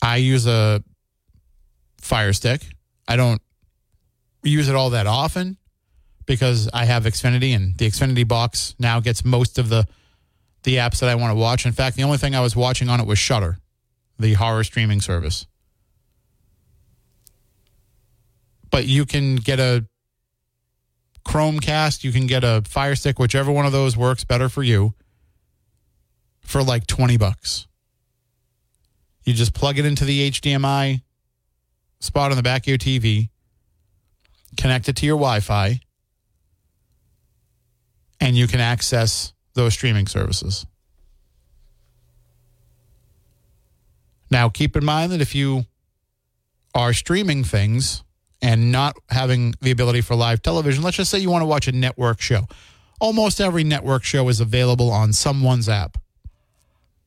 I 0.00 0.16
use 0.16 0.46
a 0.46 0.82
Fire 2.00 2.32
Stick. 2.32 2.62
I 3.06 3.16
don't 3.16 3.42
use 4.42 4.68
it 4.68 4.74
all 4.74 4.90
that 4.90 5.06
often 5.06 5.56
because 6.26 6.68
I 6.72 6.84
have 6.84 7.04
Xfinity 7.04 7.54
and 7.56 7.76
the 7.76 7.88
Xfinity 7.88 8.26
box 8.26 8.74
now 8.78 9.00
gets 9.00 9.24
most 9.24 9.58
of 9.58 9.68
the 9.68 9.86
the 10.64 10.76
apps 10.76 11.00
that 11.00 11.08
I 11.08 11.14
want 11.14 11.30
to 11.30 11.36
watch. 11.36 11.64
In 11.64 11.72
fact, 11.72 11.96
the 11.96 12.02
only 12.02 12.18
thing 12.18 12.34
I 12.34 12.40
was 12.40 12.54
watching 12.54 12.88
on 12.88 13.00
it 13.00 13.06
was 13.06 13.18
Shudder, 13.18 13.58
the 14.18 14.34
horror 14.34 14.64
streaming 14.64 15.00
service. 15.00 15.46
But 18.70 18.86
you 18.86 19.06
can 19.06 19.36
get 19.36 19.60
a 19.60 19.86
Chromecast, 21.26 22.04
you 22.04 22.12
can 22.12 22.26
get 22.26 22.44
a 22.44 22.62
Fire 22.66 22.96
Stick, 22.96 23.18
whichever 23.18 23.52
one 23.52 23.66
of 23.66 23.72
those 23.72 23.96
works 23.96 24.24
better 24.24 24.48
for 24.48 24.62
you, 24.62 24.94
for 26.40 26.62
like 26.62 26.86
20 26.86 27.16
bucks. 27.16 27.66
You 29.24 29.34
just 29.34 29.54
plug 29.54 29.78
it 29.78 29.86
into 29.86 30.04
the 30.04 30.30
HDMI 30.30 31.02
spot 32.00 32.30
on 32.30 32.36
the 32.36 32.42
back 32.42 32.62
of 32.62 32.68
your 32.68 32.78
TV 32.78 33.28
connect 34.56 34.88
it 34.88 34.96
to 34.96 35.06
your 35.06 35.16
Wi 35.16 35.40
Fi, 35.40 35.80
and 38.20 38.36
you 38.36 38.46
can 38.46 38.60
access 38.60 39.32
those 39.54 39.74
streaming 39.74 40.06
services. 40.06 40.66
Now, 44.30 44.48
keep 44.48 44.76
in 44.76 44.84
mind 44.84 45.12
that 45.12 45.20
if 45.20 45.34
you 45.34 45.64
are 46.74 46.92
streaming 46.92 47.44
things 47.44 48.02
and 48.42 48.70
not 48.70 48.96
having 49.08 49.54
the 49.60 49.70
ability 49.70 50.02
for 50.02 50.14
live 50.14 50.42
television, 50.42 50.82
let's 50.82 50.96
just 50.96 51.10
say 51.10 51.18
you 51.18 51.30
want 51.30 51.42
to 51.42 51.46
watch 51.46 51.66
a 51.66 51.72
network 51.72 52.20
show. 52.20 52.46
Almost 53.00 53.40
every 53.40 53.64
network 53.64 54.04
show 54.04 54.28
is 54.28 54.40
available 54.40 54.90
on 54.90 55.12
someone's 55.12 55.68
app. 55.68 55.98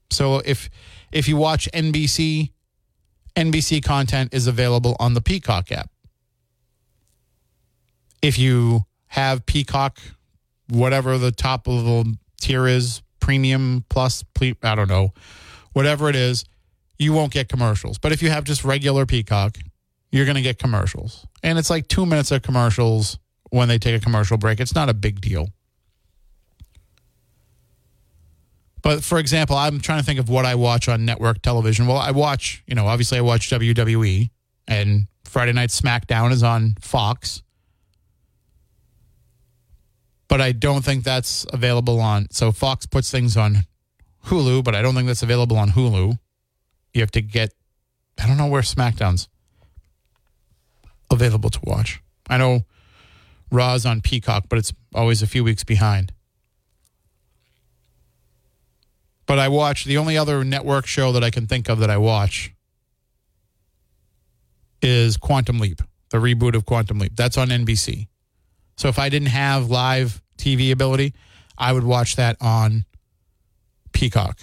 So 0.10 0.41
if 0.45 0.69
if 1.12 1.27
you 1.27 1.38
watch 1.38 1.69
NBC, 1.74 2.51
NBC 3.36 3.83
content 3.83 4.33
is 4.33 4.48
available 4.48 4.95
on 5.00 5.13
the 5.13 5.21
Peacock 5.21 5.71
app 5.71 5.90
if 8.21 8.37
you 8.37 8.85
have 9.07 9.45
Peacock, 9.45 9.99
whatever 10.69 11.17
the 11.17 11.31
top 11.31 11.67
level 11.67 12.05
tier 12.39 12.67
is, 12.67 13.01
premium 13.19 13.85
plus, 13.89 14.23
I 14.63 14.75
don't 14.75 14.89
know, 14.89 15.13
whatever 15.73 16.09
it 16.09 16.15
is, 16.15 16.45
you 16.97 17.13
won't 17.13 17.31
get 17.31 17.49
commercials. 17.49 17.97
But 17.97 18.11
if 18.11 18.21
you 18.21 18.29
have 18.29 18.43
just 18.43 18.63
regular 18.63 19.05
Peacock, 19.05 19.57
you're 20.11 20.25
going 20.25 20.35
to 20.35 20.41
get 20.41 20.59
commercials. 20.59 21.25
And 21.41 21.57
it's 21.57 21.69
like 21.69 21.87
two 21.87 22.05
minutes 22.05 22.31
of 22.31 22.41
commercials 22.41 23.17
when 23.49 23.67
they 23.67 23.77
take 23.77 23.95
a 23.95 24.03
commercial 24.03 24.37
break. 24.37 24.59
It's 24.59 24.75
not 24.75 24.89
a 24.89 24.93
big 24.93 25.21
deal. 25.21 25.49
But 28.81 29.03
for 29.03 29.19
example, 29.19 29.55
I'm 29.55 29.79
trying 29.79 29.99
to 29.99 30.05
think 30.05 30.19
of 30.19 30.29
what 30.29 30.45
I 30.45 30.55
watch 30.55 30.89
on 30.89 31.05
network 31.05 31.41
television. 31.41 31.85
Well, 31.87 31.97
I 31.97 32.11
watch, 32.11 32.63
you 32.65 32.75
know, 32.75 32.87
obviously 32.87 33.17
I 33.19 33.21
watch 33.21 33.49
WWE 33.49 34.29
and 34.67 35.07
Friday 35.25 35.53
Night 35.53 35.69
SmackDown 35.69 36.31
is 36.31 36.43
on 36.43 36.75
Fox 36.81 37.43
but 40.31 40.39
I 40.39 40.53
don't 40.53 40.81
think 40.81 41.03
that's 41.03 41.45
available 41.51 42.00
on. 42.00 42.27
So 42.31 42.53
Fox 42.53 42.85
puts 42.85 43.11
things 43.11 43.35
on 43.35 43.65
Hulu, 44.27 44.63
but 44.63 44.73
I 44.73 44.81
don't 44.81 44.95
think 44.95 45.07
that's 45.07 45.23
available 45.23 45.57
on 45.57 45.71
Hulu. 45.71 46.17
You 46.93 47.01
have 47.01 47.11
to 47.11 47.21
get, 47.21 47.53
I 48.17 48.27
don't 48.27 48.38
know 48.38 48.47
where 48.47 48.61
SmackDown's 48.61 49.27
available 51.11 51.50
to 51.50 51.59
watch. 51.63 52.01
I 52.29 52.38
know 52.38 52.61
Raw's 53.51 53.85
on 53.85 54.00
Peacock, 54.00 54.45
but 54.47 54.57
it's 54.57 54.71
always 54.95 55.21
a 55.21 55.27
few 55.27 55.43
weeks 55.43 55.65
behind. 55.65 56.13
But 59.25 59.38
I 59.38 59.50
watch 59.50 59.83
the 59.83 59.97
only 59.97 60.17
other 60.17 60.45
network 60.45 60.85
show 60.85 61.11
that 61.11 61.25
I 61.25 61.29
can 61.29 61.45
think 61.45 61.67
of 61.67 61.79
that 61.79 61.89
I 61.89 61.97
watch 61.97 62.53
is 64.81 65.17
Quantum 65.17 65.59
Leap, 65.59 65.81
the 66.09 66.19
reboot 66.19 66.55
of 66.55 66.65
Quantum 66.65 67.00
Leap. 67.00 67.17
That's 67.17 67.38
on 67.38 67.50
NBC. 67.50 68.07
So 68.81 68.88
if 68.88 68.97
I 68.97 69.09
didn't 69.09 69.27
have 69.27 69.69
live 69.69 70.23
TV 70.39 70.71
ability, 70.71 71.13
I 71.55 71.71
would 71.71 71.83
watch 71.83 72.15
that 72.15 72.35
on 72.41 72.85
Peacock. 73.91 74.39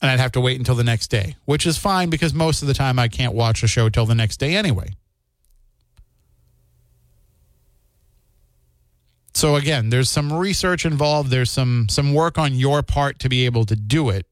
And 0.00 0.10
I'd 0.10 0.20
have 0.20 0.32
to 0.32 0.40
wait 0.40 0.58
until 0.58 0.74
the 0.74 0.84
next 0.84 1.08
day, 1.08 1.36
which 1.44 1.66
is 1.66 1.76
fine 1.76 2.08
because 2.08 2.32
most 2.32 2.62
of 2.62 2.68
the 2.68 2.72
time 2.72 2.98
I 2.98 3.08
can't 3.08 3.34
watch 3.34 3.62
a 3.62 3.66
show 3.66 3.90
till 3.90 4.06
the 4.06 4.14
next 4.14 4.38
day 4.38 4.56
anyway. 4.56 4.94
So 9.34 9.56
again, 9.56 9.90
there's 9.90 10.08
some 10.08 10.32
research 10.32 10.86
involved, 10.86 11.28
there's 11.28 11.50
some 11.50 11.90
some 11.90 12.14
work 12.14 12.38
on 12.38 12.54
your 12.54 12.82
part 12.82 13.18
to 13.18 13.28
be 13.28 13.44
able 13.44 13.66
to 13.66 13.76
do 13.76 14.08
it. 14.08 14.24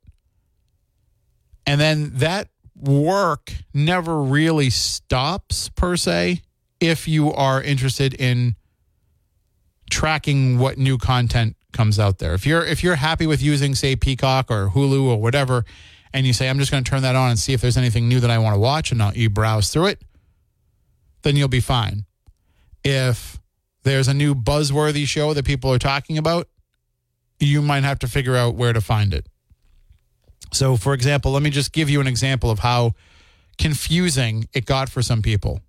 And 1.67 1.79
then 1.79 2.13
that 2.15 2.49
work 2.75 3.53
never 3.75 4.23
really 4.23 4.71
stops 4.71 5.69
per 5.69 5.95
se 5.95 6.41
if 6.81 7.09
you 7.09 7.33
are 7.33 7.63
interested 7.63 8.15
in 8.15 8.57
tracking 9.91 10.59
what 10.59 10.79
new 10.79 10.99
content 10.99 11.57
comes 11.73 11.99
out 11.99 12.19
there. 12.19 12.35
If 12.35 12.47
you're 12.47 12.65
if 12.65 12.83
you're 12.83 12.97
happy 12.97 13.27
with 13.27 13.43
using 13.43 13.75
say 13.75 13.97
Peacock 13.97 14.51
or 14.51 14.69
Hulu 14.69 15.05
or 15.05 15.21
whatever 15.21 15.65
and 16.13 16.27
you 16.27 16.33
say 16.33 16.49
I'm 16.49 16.59
just 16.59 16.71
going 16.71 16.83
to 16.83 16.91
turn 16.91 17.03
that 17.03 17.17
on 17.17 17.31
and 17.31 17.39
see 17.39 17.53
if 17.53 17.61
there's 17.61 17.77
anything 17.77 18.09
new 18.09 18.21
that 18.21 18.31
I 18.31 18.39
want 18.39 18.55
to 18.55 18.61
watch 18.61 18.91
and 18.91 18.99
not 18.99 19.17
you 19.17 19.29
browse 19.29 19.71
through 19.71 19.87
it, 19.87 20.03
then 21.23 21.37
you'll 21.37 21.49
be 21.49 21.61
fine. 21.61 22.05
If 22.85 23.39
there's 23.83 24.09
a 24.09 24.15
new 24.15 24.35
buzzworthy 24.35 25.07
show 25.07 25.35
that 25.35 25.45
people 25.45 25.73
are 25.73 25.79
talking 25.79 26.19
about, 26.19 26.49
you 27.39 27.63
might 27.63 27.85
have 27.85 27.99
to 28.01 28.09
figure 28.09 28.37
out 28.37 28.55
where 28.55 28.73
to 28.73 28.81
find 28.81 29.15
it. 29.15 29.27
So, 30.53 30.77
for 30.77 30.95
example, 30.95 31.33
let 31.33 31.43
me 31.43 31.51
just 31.51 31.73
give 31.73 31.91
you 31.91 32.01
an 32.01 32.07
example 32.07 32.51
of 32.51 32.61
how 32.61 32.93
confusing 33.59 34.49
it 34.53 34.65
got 34.65 34.89
for 34.89 35.03
some 35.03 35.23
people. 35.23 35.61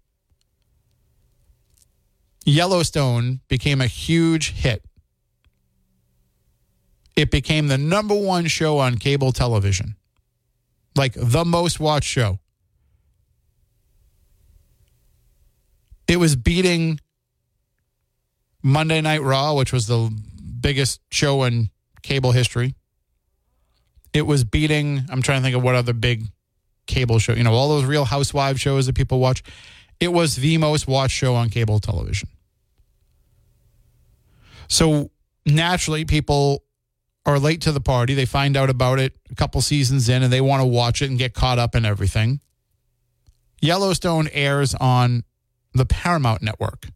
Yellowstone 2.46 3.42
became 3.48 3.82
a 3.82 3.88
huge 3.88 4.54
hit. 4.54 4.84
It 7.16 7.32
became 7.32 7.68
the 7.68 7.78
number 7.78 8.16
one 8.16 8.48
show 8.48 8.78
on 8.80 8.98
cable 8.98 9.32
television, 9.32 9.96
like 10.96 11.14
the 11.16 11.44
most 11.44 11.80
watched 11.80 12.08
show. 12.08 12.40
It 16.08 16.18
was 16.18 16.36
beating 16.36 17.00
Monday 18.64 19.02
Night 19.02 19.22
Raw, 19.22 19.54
which 19.54 19.72
was 19.72 19.88
the 19.88 20.12
biggest 20.60 21.02
show 21.12 21.44
in 21.44 21.70
cable 22.02 22.32
history. 22.32 22.74
It 24.14 24.24
was 24.24 24.44
beating, 24.44 25.04
I'm 25.10 25.22
trying 25.22 25.40
to 25.40 25.44
think 25.44 25.56
of 25.56 25.62
what 25.62 25.76
other 25.76 25.94
big 25.94 26.24
cable 26.88 27.20
show, 27.20 27.34
you 27.34 27.44
know, 27.44 27.54
all 27.54 27.70
those 27.70 27.86
real 27.86 28.06
housewives 28.06 28.60
shows 28.60 28.88
that 28.88 28.96
people 28.96 29.20
watch 29.20 29.44
It 30.00 30.14
was 30.14 30.38
the 30.38 30.58
most 30.58 30.88
watched 30.88 31.16
show 31.16 31.36
on 31.36 31.50
cable 31.50 31.80
television. 31.80 32.30
So 34.68 35.12
naturally, 35.46 36.06
people 36.06 36.64
are 37.26 37.40
late 37.40 37.62
to 37.62 37.72
the 37.72 37.82
party. 37.82 38.14
They 38.14 38.26
find 38.26 38.56
out 38.56 38.70
about 38.70 39.00
it 39.00 39.18
a 39.30 39.36
couple 39.36 39.62
seasons 39.62 40.08
in 40.10 40.24
and 40.24 40.32
they 40.32 40.42
want 40.42 40.62
to 40.62 40.66
watch 40.66 41.02
it 41.02 41.10
and 41.10 41.18
get 41.18 41.34
caught 41.34 41.60
up 41.60 41.76
in 41.76 41.86
everything. 41.86 42.40
Yellowstone 43.62 44.30
airs 44.32 44.74
on 44.76 45.24
the 45.74 45.86
Paramount 45.86 46.42
Network. 46.42 46.88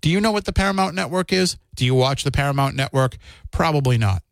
Do 0.00 0.10
you 0.10 0.20
know 0.20 0.30
what 0.30 0.44
the 0.44 0.52
Paramount 0.52 0.94
Network 0.94 1.32
is? 1.32 1.56
Do 1.74 1.84
you 1.84 1.94
watch 1.94 2.24
the 2.24 2.30
Paramount 2.30 2.76
Network? 2.76 3.16
Probably 3.50 3.98
not. 3.98 4.22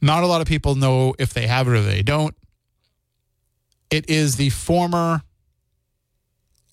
Not 0.00 0.22
a 0.22 0.26
lot 0.26 0.40
of 0.40 0.46
people 0.46 0.74
know 0.74 1.14
if 1.18 1.32
they 1.32 1.46
have 1.46 1.68
it 1.68 1.72
or 1.72 1.82
they 1.82 2.02
don't. 2.02 2.34
It 3.92 4.08
is 4.08 4.36
the 4.36 4.48
former. 4.48 5.20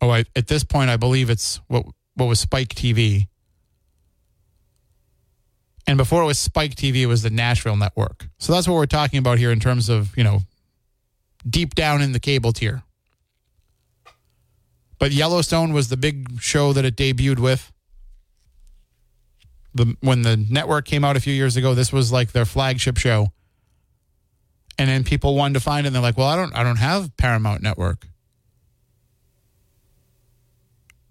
Oh, 0.01 0.09
I, 0.09 0.23
at 0.37 0.47
this 0.47 0.63
point, 0.63 0.89
I 0.89 0.95
believe 0.95 1.29
it's 1.29 1.59
what 1.67 1.85
what 2.15 2.27
was 2.27 2.39
Spike 2.39 2.69
TV. 2.69 3.27
And 5.85 5.97
before 5.97 6.23
it 6.23 6.25
was 6.25 6.39
Spike 6.39 6.75
TV, 6.75 7.01
it 7.01 7.07
was 7.07 7.21
the 7.21 7.29
Nashville 7.29 7.75
Network. 7.75 8.27
So 8.37 8.53
that's 8.53 8.67
what 8.67 8.75
we're 8.75 8.85
talking 8.85 9.19
about 9.19 9.37
here 9.37 9.51
in 9.51 9.59
terms 9.59 9.89
of 9.89 10.15
you 10.17 10.23
know 10.23 10.39
deep 11.47 11.75
down 11.75 12.01
in 12.01 12.13
the 12.13 12.21
cable 12.21 12.53
tier. 12.53 12.83
But 14.97 15.11
Yellowstone 15.11 15.73
was 15.73 15.89
the 15.89 15.97
big 15.97 16.41
show 16.41 16.71
that 16.71 16.85
it 16.85 16.95
debuted 16.95 17.39
with. 17.39 17.71
The, 19.73 19.95
when 20.01 20.23
the 20.23 20.35
network 20.37 20.85
came 20.85 21.05
out 21.05 21.15
a 21.15 21.19
few 21.19 21.33
years 21.33 21.55
ago, 21.55 21.73
this 21.73 21.93
was 21.93 22.11
like 22.11 22.31
their 22.31 22.45
flagship 22.45 22.97
show. 22.97 23.31
And 24.79 24.87
then 24.87 25.03
people 25.03 25.35
wanted 25.35 25.55
to 25.55 25.59
find 25.59 25.85
it 25.85 25.87
and 25.87 25.95
they're 25.95 26.01
like, 26.01 26.17
"Well, 26.17 26.29
I 26.29 26.37
don't 26.37 26.55
I 26.55 26.63
don't 26.63 26.77
have 26.77 27.15
Paramount 27.17 27.61
Network." 27.61 28.07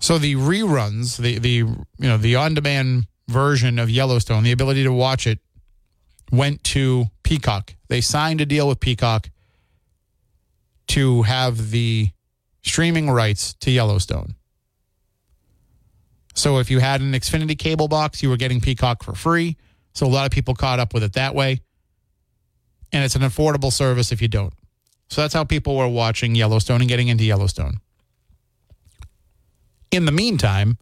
So 0.00 0.16
the 0.16 0.36
reruns, 0.36 1.18
the 1.18 1.38
the 1.38 1.50
you 1.50 1.86
know, 1.98 2.16
the 2.16 2.34
on-demand 2.34 3.06
version 3.28 3.78
of 3.78 3.90
Yellowstone, 3.90 4.42
the 4.42 4.52
ability 4.52 4.84
to 4.84 4.92
watch 4.92 5.26
it 5.26 5.40
went 6.32 6.64
to 6.64 7.06
Peacock. 7.22 7.74
They 7.88 8.00
signed 8.00 8.40
a 8.40 8.46
deal 8.46 8.66
with 8.66 8.80
Peacock 8.80 9.28
to 10.88 11.22
have 11.24 11.70
the 11.70 12.10
streaming 12.62 13.10
rights 13.10 13.52
to 13.60 13.70
Yellowstone. 13.70 14.34
So 16.34 16.58
if 16.58 16.70
you 16.70 16.78
had 16.78 17.02
an 17.02 17.12
Xfinity 17.12 17.58
cable 17.58 17.88
box, 17.88 18.22
you 18.22 18.30
were 18.30 18.38
getting 18.38 18.62
Peacock 18.62 19.02
for 19.02 19.14
free. 19.14 19.58
So 19.92 20.06
a 20.06 20.08
lot 20.08 20.24
of 20.24 20.32
people 20.32 20.54
caught 20.54 20.78
up 20.78 20.94
with 20.94 21.02
it 21.02 21.12
that 21.14 21.34
way. 21.34 21.60
And 22.92 23.04
it's 23.04 23.16
an 23.16 23.22
affordable 23.22 23.72
service 23.72 24.12
if 24.12 24.22
you 24.22 24.28
don't. 24.28 24.54
So 25.08 25.20
that's 25.20 25.34
how 25.34 25.44
people 25.44 25.76
were 25.76 25.88
watching 25.88 26.34
Yellowstone 26.34 26.80
and 26.80 26.88
getting 26.88 27.08
into 27.08 27.24
Yellowstone. 27.24 27.80
In 29.90 30.04
the 30.04 30.12
meantime, 30.12 30.78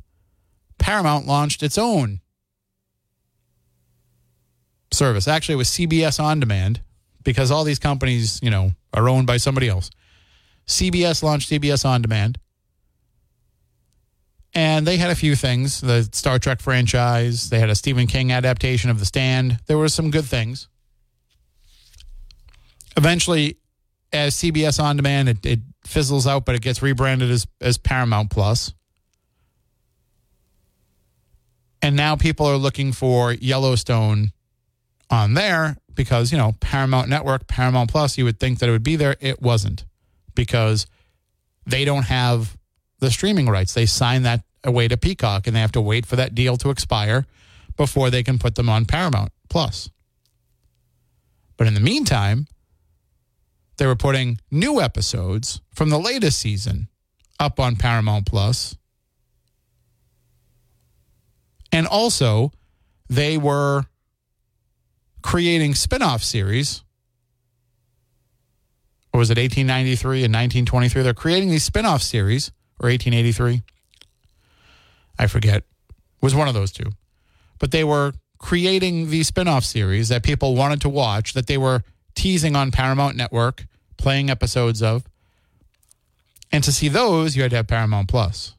Paramount 0.78 1.26
launched 1.26 1.62
its 1.62 1.78
own 1.78 2.20
service. 4.92 5.28
Actually, 5.28 5.54
it 5.54 5.58
was 5.58 5.68
CBS 5.68 6.18
On 6.22 6.40
Demand 6.40 6.80
because 7.22 7.50
all 7.50 7.64
these 7.64 7.78
companies, 7.78 8.40
you 8.42 8.50
know, 8.50 8.72
are 8.92 9.08
owned 9.08 9.26
by 9.26 9.36
somebody 9.36 9.68
else. 9.68 9.90
CBS 10.66 11.22
launched 11.22 11.50
CBS 11.50 11.84
On 11.84 12.02
Demand. 12.02 12.38
And 14.54 14.86
they 14.86 14.96
had 14.96 15.10
a 15.10 15.14
few 15.14 15.36
things 15.36 15.82
the 15.82 16.08
Star 16.12 16.38
Trek 16.38 16.60
franchise, 16.60 17.50
they 17.50 17.58
had 17.58 17.68
a 17.68 17.75
Stephen 17.75 18.06
King 18.06 18.32
adaptation 18.32 18.90
of 18.90 18.98
The 18.98 19.04
Stand. 19.04 19.58
There 19.66 19.76
were 19.76 19.88
some 19.88 20.10
good 20.10 20.25
things. 20.25 20.68
Eventually, 22.96 23.58
as 24.12 24.34
CBS 24.34 24.82
On 24.82 24.96
Demand, 24.96 25.28
it, 25.28 25.44
it 25.44 25.60
fizzles 25.84 26.26
out, 26.26 26.44
but 26.44 26.54
it 26.54 26.62
gets 26.62 26.82
rebranded 26.82 27.30
as, 27.30 27.46
as 27.60 27.78
Paramount 27.78 28.30
Plus. 28.30 28.72
And 31.82 31.94
now 31.94 32.16
people 32.16 32.47
are 32.47 32.56
looking 32.56 32.92
for 32.92 33.32
Yellowstone 33.32 34.32
on 35.10 35.34
there 35.34 35.76
because, 35.94 36.32
you 36.32 36.38
know, 36.38 36.54
Paramount 36.60 37.08
Network, 37.08 37.47
Paramount 37.47 37.90
Plus, 37.90 38.18
you 38.18 38.25
would 38.25 38.40
think 38.40 38.58
that 38.58 38.68
it 38.68 38.73
would 38.73 38.82
be 38.82 38.97
there. 38.97 39.16
It 39.21 39.40
wasn't 39.40 39.84
because 40.34 40.86
they 41.66 41.84
don't 41.84 42.04
have 42.04 42.56
the 42.99 43.10
streaming 43.10 43.49
rights. 43.49 43.75
They 43.75 43.86
sign 43.86 44.23
that 44.23 44.42
away 44.64 44.88
to 44.88 44.97
Peacock 44.97 45.47
and 45.47 45.54
they 45.54 45.60
have 45.60 45.73
to 45.73 45.80
wait 45.80 46.06
for 46.06 46.16
that 46.16 46.34
deal 46.34 46.56
to 46.56 46.71
expire 46.71 47.26
before 47.76 48.10
they 48.10 48.23
can 48.23 48.38
put 48.38 48.54
them 48.54 48.68
on 48.68 48.84
Paramount 48.84 49.30
Plus. 49.49 49.90
But 51.56 51.66
in 51.66 51.75
the 51.75 51.80
meantime, 51.80 52.47
they 53.78 53.86
were 53.86 53.97
putting 53.97 54.39
new 54.50 54.80
episodes 54.80 55.60
from 55.75 55.91
the 55.91 55.99
latest 55.99 56.39
season 56.39 56.89
up 57.39 57.60
on 57.60 57.76
Paramount 57.76 58.26
Plus. 58.26 58.76
And 61.73 61.86
also, 61.86 62.52
they 63.08 63.36
were 63.36 63.84
creating 65.23 65.75
spin-off 65.75 66.23
series. 66.23 66.82
Or 69.12 69.19
was 69.19 69.30
it 69.30 69.39
1893 69.39 70.25
and 70.25 70.32
1923 70.32 71.02
they're 71.02 71.15
creating 71.15 71.50
these 71.50 71.65
spin-off 71.65 72.02
series 72.02 72.52
or 72.78 72.91
1883 72.91 73.62
i 75.19 75.26
forget. 75.26 75.56
It 75.56 75.65
was 76.23 76.34
one 76.34 76.49
of 76.49 76.54
those 76.54 76.73
two. 76.73 76.91
But 77.58 77.71
they 77.71 77.84
were 77.84 78.12
creating 78.39 79.08
these 79.08 79.28
spin-off 79.28 79.65
series 79.65 80.08
that 80.10 80.23
people 80.23 80.54
wanted 80.54 80.82
to 80.82 80.89
watch 80.89 81.32
that 81.32 81.47
they 81.47 81.56
were 81.56 81.82
teasing 82.16 82.56
on 82.56 82.72
paramount 82.72 83.16
network 83.16 83.66
playing 83.96 84.28
episodes 84.28 84.82
of 84.82 85.04
and 86.50 86.64
to 86.64 86.72
see 86.72 86.88
those 86.88 87.36
you 87.36 87.42
had 87.42 87.50
to 87.50 87.56
have 87.56 87.68
paramount 87.68 88.08
plus 88.08 88.56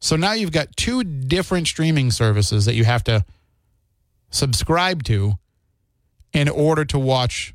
so 0.00 0.16
now 0.16 0.32
you've 0.32 0.52
got 0.52 0.76
two 0.76 1.02
different 1.02 1.66
streaming 1.66 2.10
services 2.10 2.64
that 2.66 2.74
you 2.74 2.84
have 2.84 3.02
to 3.04 3.24
subscribe 4.30 5.02
to 5.04 5.34
in 6.32 6.48
order 6.48 6.84
to 6.84 6.98
watch 6.98 7.54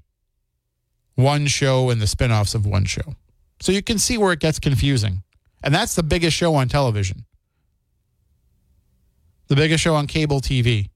one 1.15 1.47
show 1.47 1.89
and 1.89 2.01
the 2.01 2.07
spin-offs 2.07 2.55
of 2.55 2.65
one 2.65 2.85
show. 2.85 3.15
So 3.59 3.71
you 3.71 3.81
can 3.81 3.99
see 3.99 4.17
where 4.17 4.33
it 4.33 4.39
gets 4.39 4.59
confusing. 4.59 5.23
And 5.63 5.73
that's 5.73 5.95
the 5.95 6.03
biggest 6.03 6.35
show 6.35 6.55
on 6.55 6.67
television. 6.67 7.25
The 9.47 9.55
biggest 9.55 9.83
show 9.83 9.95
on 9.95 10.07
cable 10.07 10.41
TV. 10.41 10.89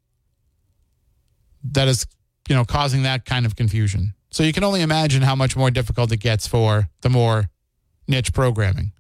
That 1.72 1.88
is, 1.88 2.06
you 2.50 2.56
know, 2.56 2.66
causing 2.66 3.04
that 3.04 3.26
kind 3.26 3.46
of 3.46 3.56
confusion. 3.56 4.14
So 4.30 4.44
you 4.44 4.54
can 4.54 4.64
only 4.64 4.82
imagine 4.82 5.22
how 5.22 5.36
much 5.36 5.56
more 5.56 5.72
difficult 5.72 6.12
it 6.12 6.18
gets 6.18 6.48
for 6.48 6.90
the 7.02 7.10
more 7.10 7.50
niche 8.08 8.34
programming. 8.34 8.92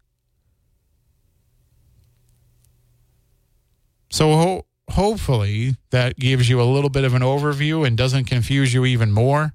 So 4.09 4.31
ho- 4.33 4.65
hopefully 4.89 5.75
that 5.91 6.17
gives 6.17 6.49
you 6.49 6.61
a 6.61 6.63
little 6.63 6.89
bit 6.89 7.03
of 7.03 7.13
an 7.13 7.21
overview 7.21 7.85
and 7.85 7.97
doesn't 7.97 8.25
confuse 8.25 8.73
you 8.73 8.85
even 8.85 9.11
more. 9.11 9.53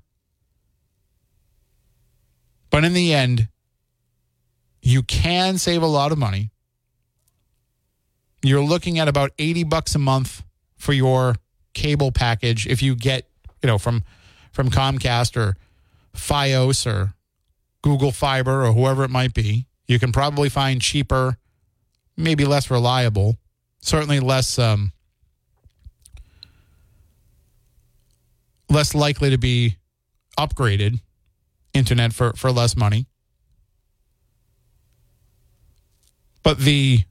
But 2.70 2.85
in 2.85 2.92
the 2.92 3.12
end, 3.12 3.48
you 4.80 5.02
can 5.02 5.58
save 5.58 5.82
a 5.82 5.87
lot 5.87 6.12
of 6.12 6.18
money. 6.18 6.50
You're 8.42 8.64
looking 8.64 8.98
at 8.98 9.08
about 9.08 9.30
80 9.38 9.64
bucks 9.64 9.94
a 9.94 9.98
month 9.98 10.42
for 10.76 10.92
your 10.92 11.37
cable 11.74 12.11
package 12.11 12.66
if 12.66 12.82
you 12.82 12.94
get, 12.96 13.28
you 13.62 13.68
know, 13.68 13.78
from 13.78 14.02
from 14.52 14.70
Comcast 14.70 15.36
or 15.36 15.56
Fios 16.14 16.86
or 16.86 17.14
Google 17.82 18.12
Fiber 18.12 18.64
or 18.64 18.72
whoever 18.72 19.04
it 19.04 19.10
might 19.10 19.34
be. 19.34 19.66
You 19.88 19.98
can 19.98 20.12
probably 20.12 20.48
find 20.48 20.80
cheaper, 20.80 21.36
maybe 22.16 22.44
less 22.44 22.70
reliable, 22.70 23.38
certainly 23.80 24.20
less 24.20 24.58
um, 24.58 24.92
less 28.68 28.94
likely 28.94 29.30
to 29.30 29.38
be 29.38 29.76
upgraded 30.38 31.00
internet 31.74 32.12
for, 32.12 32.32
for 32.34 32.50
less 32.50 32.76
money. 32.76 33.06
But 36.42 36.58
the 36.58 37.04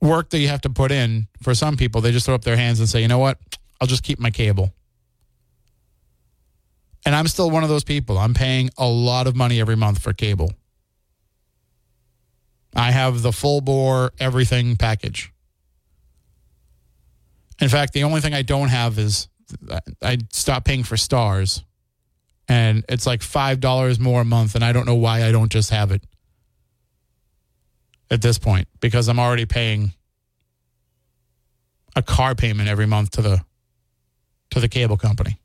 work 0.00 0.30
that 0.30 0.38
you 0.38 0.48
have 0.48 0.62
to 0.62 0.70
put 0.70 0.90
in 0.90 1.28
for 1.42 1.54
some 1.54 1.76
people, 1.76 2.00
they 2.00 2.10
just 2.10 2.26
throw 2.26 2.34
up 2.34 2.42
their 2.42 2.56
hands 2.56 2.80
and 2.80 2.88
say, 2.88 3.00
you 3.00 3.08
know 3.08 3.18
what? 3.18 3.38
I'll 3.80 3.86
just 3.86 4.02
keep 4.02 4.18
my 4.18 4.30
cable. 4.30 4.72
And 7.04 7.14
I'm 7.14 7.26
still 7.26 7.50
one 7.50 7.62
of 7.62 7.68
those 7.68 7.84
people. 7.84 8.18
I'm 8.18 8.34
paying 8.34 8.70
a 8.78 8.86
lot 8.86 9.26
of 9.26 9.34
money 9.34 9.60
every 9.60 9.76
month 9.76 10.00
for 10.00 10.12
cable. 10.12 10.52
I 12.74 12.90
have 12.90 13.22
the 13.22 13.32
full 13.32 13.60
bore 13.60 14.12
everything 14.18 14.76
package. 14.76 15.32
In 17.60 17.68
fact, 17.68 17.92
the 17.92 18.04
only 18.04 18.20
thing 18.20 18.34
I 18.34 18.42
don't 18.42 18.68
have 18.68 18.98
is 18.98 19.28
I 20.00 20.18
stopped 20.32 20.66
paying 20.66 20.84
for 20.84 20.96
Starz 20.96 21.62
and 22.48 22.84
it's 22.88 23.06
like 23.06 23.20
$5 23.20 24.00
more 24.00 24.22
a 24.22 24.24
month 24.24 24.54
and 24.54 24.64
I 24.64 24.72
don't 24.72 24.86
know 24.86 24.94
why 24.94 25.24
I 25.24 25.32
don't 25.32 25.52
just 25.52 25.70
have 25.70 25.90
it 25.90 26.02
at 28.10 28.22
this 28.22 28.38
point 28.38 28.68
because 28.80 29.08
I'm 29.08 29.18
already 29.18 29.46
paying 29.46 29.92
a 31.94 32.02
car 32.02 32.34
payment 32.34 32.68
every 32.68 32.86
month 32.86 33.10
to 33.12 33.22
the 33.22 33.44
to 34.50 34.60
the 34.60 34.68
cable 34.68 34.98
company. 34.98 35.38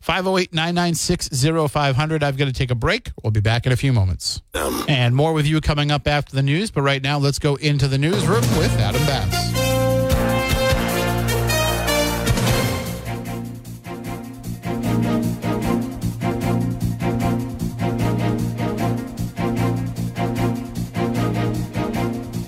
508 0.00 0.52
996 0.54 1.28
0500. 1.70 2.22
I've 2.22 2.36
got 2.36 2.46
to 2.46 2.52
take 2.52 2.70
a 2.70 2.74
break. 2.74 3.12
We'll 3.22 3.30
be 3.30 3.40
back 3.40 3.66
in 3.66 3.72
a 3.72 3.76
few 3.76 3.92
moments. 3.92 4.40
And 4.88 5.14
more 5.14 5.32
with 5.32 5.46
you 5.46 5.60
coming 5.60 5.90
up 5.90 6.08
after 6.08 6.34
the 6.34 6.42
news. 6.42 6.70
But 6.70 6.82
right 6.82 7.02
now, 7.02 7.18
let's 7.18 7.38
go 7.38 7.56
into 7.56 7.86
the 7.86 7.98
newsroom 7.98 8.40
with 8.58 8.72
Adam 8.78 9.04
Bass. 9.06 9.50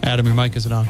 Adam, 0.04 0.26
your 0.26 0.34
mic 0.34 0.54
isn't 0.56 0.72
on. 0.72 0.86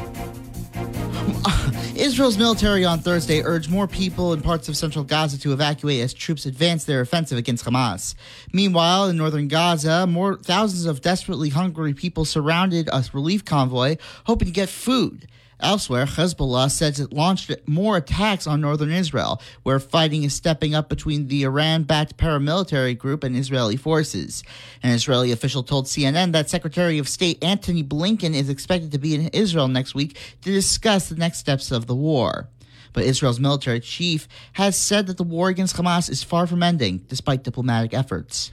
Israel's 1.95 2.39
military 2.39 2.85
on 2.85 2.99
Thursday 2.99 3.43
urged 3.43 3.69
more 3.69 3.87
people 3.87 4.33
in 4.33 4.41
parts 4.41 4.67
of 4.67 4.75
central 4.75 5.05
Gaza 5.05 5.39
to 5.39 5.53
evacuate 5.53 6.01
as 6.01 6.11
troops 6.11 6.47
advance 6.47 6.85
their 6.85 7.01
offensive 7.01 7.37
against 7.37 7.65
Hamas. 7.65 8.15
Meanwhile, 8.51 9.09
in 9.09 9.17
northern 9.17 9.47
Gaza, 9.47 10.07
more 10.07 10.35
thousands 10.35 10.85
of 10.85 11.01
desperately 11.01 11.49
hungry 11.49 11.93
people 11.93 12.25
surrounded 12.25 12.89
a 12.91 13.03
relief 13.13 13.45
convoy 13.45 13.97
hoping 14.25 14.47
to 14.47 14.51
get 14.51 14.69
food. 14.69 15.27
Elsewhere, 15.63 16.05
Hezbollah 16.05 16.69
says 16.69 16.99
it 16.99 17.13
launched 17.13 17.49
more 17.65 17.95
attacks 17.95 18.45
on 18.45 18.59
northern 18.59 18.91
Israel, 18.91 19.41
where 19.63 19.79
fighting 19.79 20.23
is 20.23 20.33
stepping 20.33 20.75
up 20.75 20.89
between 20.89 21.29
the 21.29 21.43
Iran 21.43 21.83
backed 21.83 22.17
paramilitary 22.17 22.97
group 22.97 23.23
and 23.23 23.35
Israeli 23.35 23.77
forces. 23.77 24.43
An 24.83 24.91
Israeli 24.91 25.31
official 25.31 25.63
told 25.63 25.85
CNN 25.85 26.33
that 26.33 26.49
Secretary 26.49 26.97
of 26.97 27.07
State 27.07 27.41
Antony 27.41 27.81
Blinken 27.81 28.35
is 28.35 28.49
expected 28.49 28.91
to 28.91 28.99
be 28.99 29.15
in 29.15 29.29
Israel 29.29 29.69
next 29.69 29.95
week 29.95 30.17
to 30.41 30.51
discuss 30.51 31.07
the 31.07 31.15
next 31.15 31.37
steps 31.37 31.71
of 31.71 31.87
the 31.87 31.95
war. 31.95 32.49
But 32.91 33.05
Israel's 33.05 33.39
military 33.39 33.79
chief 33.79 34.27
has 34.53 34.77
said 34.77 35.07
that 35.07 35.17
the 35.17 35.23
war 35.23 35.47
against 35.47 35.77
Hamas 35.77 36.09
is 36.09 36.23
far 36.23 36.45
from 36.45 36.61
ending, 36.61 37.05
despite 37.07 37.43
diplomatic 37.43 37.93
efforts. 37.93 38.51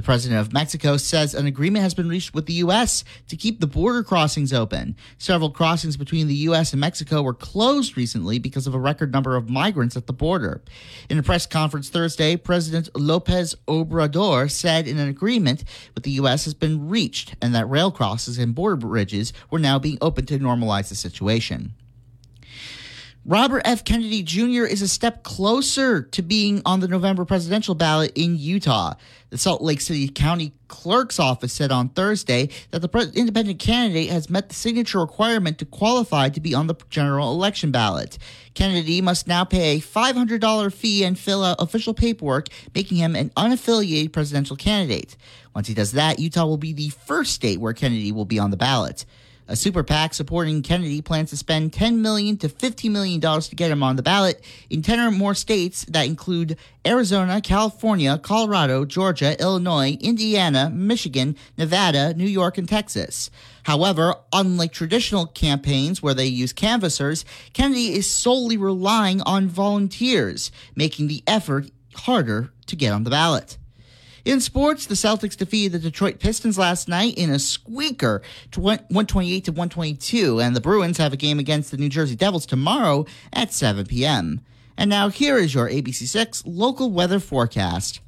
The 0.00 0.04
president 0.04 0.40
of 0.40 0.54
Mexico 0.54 0.96
says 0.96 1.34
an 1.34 1.44
agreement 1.44 1.82
has 1.82 1.92
been 1.92 2.08
reached 2.08 2.32
with 2.32 2.46
the 2.46 2.54
U.S. 2.54 3.04
to 3.28 3.36
keep 3.36 3.60
the 3.60 3.66
border 3.66 4.02
crossings 4.02 4.50
open. 4.50 4.96
Several 5.18 5.50
crossings 5.50 5.98
between 5.98 6.26
the 6.26 6.34
U.S. 6.36 6.72
and 6.72 6.80
Mexico 6.80 7.20
were 7.20 7.34
closed 7.34 7.98
recently 7.98 8.38
because 8.38 8.66
of 8.66 8.74
a 8.74 8.78
record 8.78 9.12
number 9.12 9.36
of 9.36 9.50
migrants 9.50 9.98
at 9.98 10.06
the 10.06 10.14
border. 10.14 10.62
In 11.10 11.18
a 11.18 11.22
press 11.22 11.44
conference 11.44 11.90
Thursday, 11.90 12.36
President 12.36 12.88
Lopez 12.96 13.54
Obrador 13.68 14.50
said 14.50 14.88
an 14.88 14.98
agreement 14.98 15.64
with 15.94 16.04
the 16.04 16.12
U.S. 16.12 16.46
has 16.46 16.54
been 16.54 16.88
reached 16.88 17.34
and 17.42 17.54
that 17.54 17.68
rail 17.68 17.90
crossings 17.90 18.38
and 18.38 18.54
border 18.54 18.76
bridges 18.76 19.34
were 19.50 19.58
now 19.58 19.78
being 19.78 19.98
opened 20.00 20.28
to 20.28 20.38
normalize 20.38 20.88
the 20.88 20.94
situation. 20.94 21.74
Robert 23.26 23.60
F. 23.66 23.84
Kennedy 23.84 24.22
Jr. 24.22 24.64
is 24.64 24.80
a 24.80 24.88
step 24.88 25.22
closer 25.22 26.00
to 26.00 26.22
being 26.22 26.62
on 26.64 26.80
the 26.80 26.88
November 26.88 27.26
presidential 27.26 27.74
ballot 27.74 28.12
in 28.14 28.38
Utah. 28.38 28.94
The 29.28 29.36
Salt 29.36 29.60
Lake 29.60 29.82
City 29.82 30.08
County 30.08 30.54
Clerk's 30.68 31.20
Office 31.20 31.52
said 31.52 31.70
on 31.70 31.90
Thursday 31.90 32.48
that 32.70 32.80
the 32.80 33.12
independent 33.14 33.58
candidate 33.58 34.08
has 34.08 34.30
met 34.30 34.48
the 34.48 34.54
signature 34.54 35.00
requirement 35.00 35.58
to 35.58 35.66
qualify 35.66 36.30
to 36.30 36.40
be 36.40 36.54
on 36.54 36.66
the 36.66 36.74
general 36.88 37.30
election 37.30 37.70
ballot. 37.70 38.16
Kennedy 38.54 39.02
must 39.02 39.28
now 39.28 39.44
pay 39.44 39.76
a 39.76 39.80
$500 39.80 40.72
fee 40.72 41.04
and 41.04 41.18
fill 41.18 41.44
out 41.44 41.60
official 41.60 41.92
paperwork, 41.92 42.48
making 42.74 42.96
him 42.96 43.14
an 43.14 43.28
unaffiliated 43.36 44.12
presidential 44.12 44.56
candidate. 44.56 45.18
Once 45.54 45.68
he 45.68 45.74
does 45.74 45.92
that, 45.92 46.18
Utah 46.18 46.46
will 46.46 46.56
be 46.56 46.72
the 46.72 46.88
first 46.88 47.34
state 47.34 47.60
where 47.60 47.74
Kennedy 47.74 48.12
will 48.12 48.24
be 48.24 48.38
on 48.38 48.50
the 48.50 48.56
ballot. 48.56 49.04
A 49.50 49.56
super 49.56 49.82
PAC 49.82 50.14
supporting 50.14 50.62
Kennedy 50.62 51.02
plans 51.02 51.30
to 51.30 51.36
spend 51.36 51.72
10 51.72 52.00
million 52.00 52.36
to 52.36 52.48
$15 52.48 52.92
million 52.92 53.20
to 53.20 53.56
get 53.56 53.72
him 53.72 53.82
on 53.82 53.96
the 53.96 54.02
ballot 54.02 54.44
in 54.70 54.80
10 54.80 55.00
or 55.00 55.10
more 55.10 55.34
states 55.34 55.84
that 55.86 56.06
include 56.06 56.56
Arizona, 56.86 57.40
California, 57.40 58.16
Colorado, 58.16 58.84
Georgia, 58.84 59.36
Illinois, 59.40 59.98
Indiana, 60.00 60.70
Michigan, 60.70 61.34
Nevada, 61.58 62.14
New 62.14 62.28
York, 62.28 62.58
and 62.58 62.68
Texas. 62.68 63.28
However, 63.64 64.14
unlike 64.32 64.72
traditional 64.72 65.26
campaigns 65.26 66.00
where 66.00 66.14
they 66.14 66.26
use 66.26 66.52
canvassers, 66.52 67.24
Kennedy 67.52 67.94
is 67.94 68.08
solely 68.08 68.56
relying 68.56 69.20
on 69.22 69.48
volunteers, 69.48 70.52
making 70.76 71.08
the 71.08 71.24
effort 71.26 71.72
harder 71.96 72.52
to 72.66 72.76
get 72.76 72.92
on 72.92 73.02
the 73.02 73.10
ballot. 73.10 73.58
In 74.24 74.40
sports, 74.40 74.84
the 74.84 74.94
Celtics 74.94 75.36
defeated 75.36 75.72
the 75.72 75.78
Detroit 75.78 76.18
Pistons 76.18 76.58
last 76.58 76.88
night 76.88 77.16
in 77.16 77.30
a 77.30 77.38
squeaker, 77.38 78.20
128 78.54 79.44
to 79.46 79.52
122, 79.52 80.40
and 80.40 80.54
the 80.54 80.60
Bruins 80.60 80.98
have 80.98 81.14
a 81.14 81.16
game 81.16 81.38
against 81.38 81.70
the 81.70 81.78
New 81.78 81.88
Jersey 81.88 82.16
Devils 82.16 82.44
tomorrow 82.44 83.06
at 83.32 83.52
7 83.52 83.86
p.m. 83.86 84.42
And 84.76 84.90
now 84.90 85.08
here 85.08 85.38
is 85.38 85.54
your 85.54 85.70
ABC6 85.70 86.42
local 86.44 86.90
weather 86.90 87.18
forecast. 87.18 88.00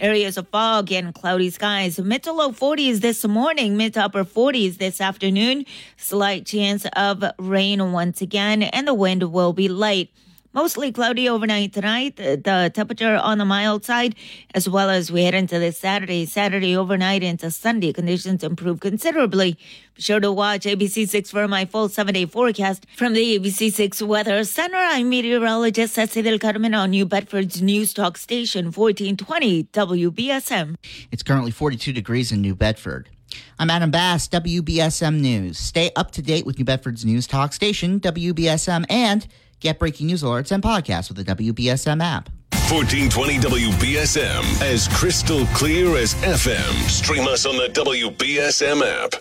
Areas 0.00 0.36
of 0.38 0.48
fog 0.48 0.90
and 0.90 1.14
cloudy 1.14 1.50
skies. 1.50 1.98
Mid 1.98 2.22
to 2.24 2.32
low 2.32 2.50
40s 2.50 3.00
this 3.00 3.24
morning, 3.26 3.76
mid 3.76 3.94
to 3.94 4.04
upper 4.04 4.24
40s 4.24 4.78
this 4.78 5.00
afternoon. 5.00 5.66
Slight 5.96 6.46
chance 6.46 6.86
of 6.96 7.22
rain 7.38 7.92
once 7.92 8.22
again, 8.22 8.62
and 8.62 8.88
the 8.88 8.94
wind 8.94 9.22
will 9.32 9.52
be 9.52 9.68
light. 9.68 10.10
Mostly 10.54 10.92
cloudy 10.92 11.30
overnight 11.30 11.72
tonight. 11.72 12.20
Uh, 12.20 12.36
the 12.36 12.70
temperature 12.74 13.16
on 13.16 13.38
the 13.38 13.44
mild 13.46 13.86
side, 13.86 14.14
as 14.54 14.68
well 14.68 14.90
as 14.90 15.10
we 15.10 15.24
head 15.24 15.34
into 15.34 15.58
this 15.58 15.78
Saturday, 15.78 16.26
Saturday 16.26 16.76
overnight 16.76 17.22
into 17.22 17.50
Sunday, 17.50 17.90
conditions 17.90 18.44
improve 18.44 18.80
considerably. 18.80 19.56
Be 19.94 20.02
sure 20.02 20.20
to 20.20 20.30
watch 20.30 20.64
ABC6 20.64 21.30
for 21.30 21.48
my 21.48 21.64
full 21.64 21.88
seven 21.88 22.12
day 22.12 22.26
forecast 22.26 22.86
from 22.96 23.14
the 23.14 23.38
ABC6 23.38 24.06
Weather 24.06 24.44
Center. 24.44 24.76
I'm 24.76 25.08
meteorologist 25.08 25.94
Ceci 25.94 26.20
del 26.20 26.38
Carmen 26.38 26.74
on 26.74 26.90
New 26.90 27.06
Bedford's 27.06 27.62
News 27.62 27.94
Talk 27.94 28.18
Station 28.18 28.66
1420 28.66 29.64
WBSM. 29.64 30.76
It's 31.10 31.22
currently 31.22 31.50
42 31.50 31.94
degrees 31.94 32.30
in 32.30 32.42
New 32.42 32.54
Bedford. 32.54 33.08
I'm 33.58 33.70
Adam 33.70 33.90
Bass, 33.90 34.28
WBSM 34.28 35.18
News. 35.18 35.58
Stay 35.58 35.90
up 35.96 36.10
to 36.10 36.20
date 36.20 36.44
with 36.44 36.58
New 36.58 36.66
Bedford's 36.66 37.06
News 37.06 37.26
Talk 37.26 37.54
Station, 37.54 38.00
WBSM, 38.00 38.84
and 38.90 39.26
Get 39.62 39.78
breaking 39.78 40.08
news 40.08 40.24
alerts 40.24 40.50
and 40.50 40.60
podcasts 40.60 41.08
with 41.08 41.24
the 41.24 41.34
WBSM 41.36 42.02
app. 42.02 42.28
1420 42.68 43.38
WBSM, 43.38 44.60
as 44.60 44.88
crystal 44.88 45.46
clear 45.54 45.96
as 45.96 46.14
FM. 46.16 46.72
Stream 46.88 47.28
us 47.28 47.46
on 47.46 47.56
the 47.56 47.68
WBSM 47.68 48.82
app. 48.82 49.14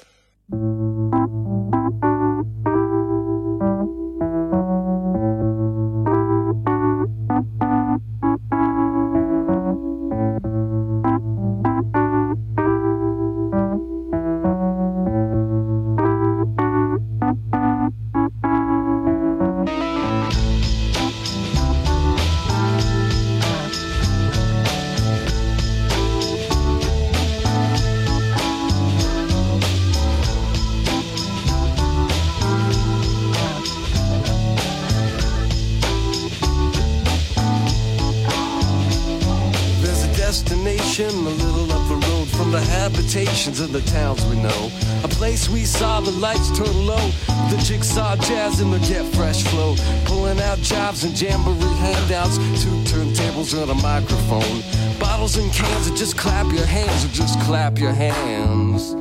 Clap 57.51 57.77
your 57.77 57.91
hands. 57.91 58.95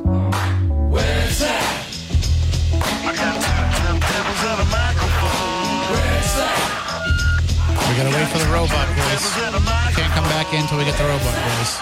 Where's 0.91 1.39
that? 1.39 1.63
I 2.83 3.15
got 3.15 3.39
two 3.39 3.63
turntables 3.79 4.43
and 4.43 4.59
a 4.59 4.67
microphone. 4.67 5.87
Where's 5.87 6.35
that? 6.35 6.59
We 7.87 7.95
gotta 7.95 8.11
wait 8.11 8.27
for 8.27 8.39
the 8.43 8.51
robot 8.51 8.91
voice. 8.91 9.23
We 9.23 9.95
can't 9.95 10.11
come 10.11 10.27
back 10.35 10.51
in 10.51 10.67
until 10.67 10.79
we 10.79 10.83
get 10.83 10.97
the 10.97 11.07
robot 11.07 11.31
voice. 11.47 11.79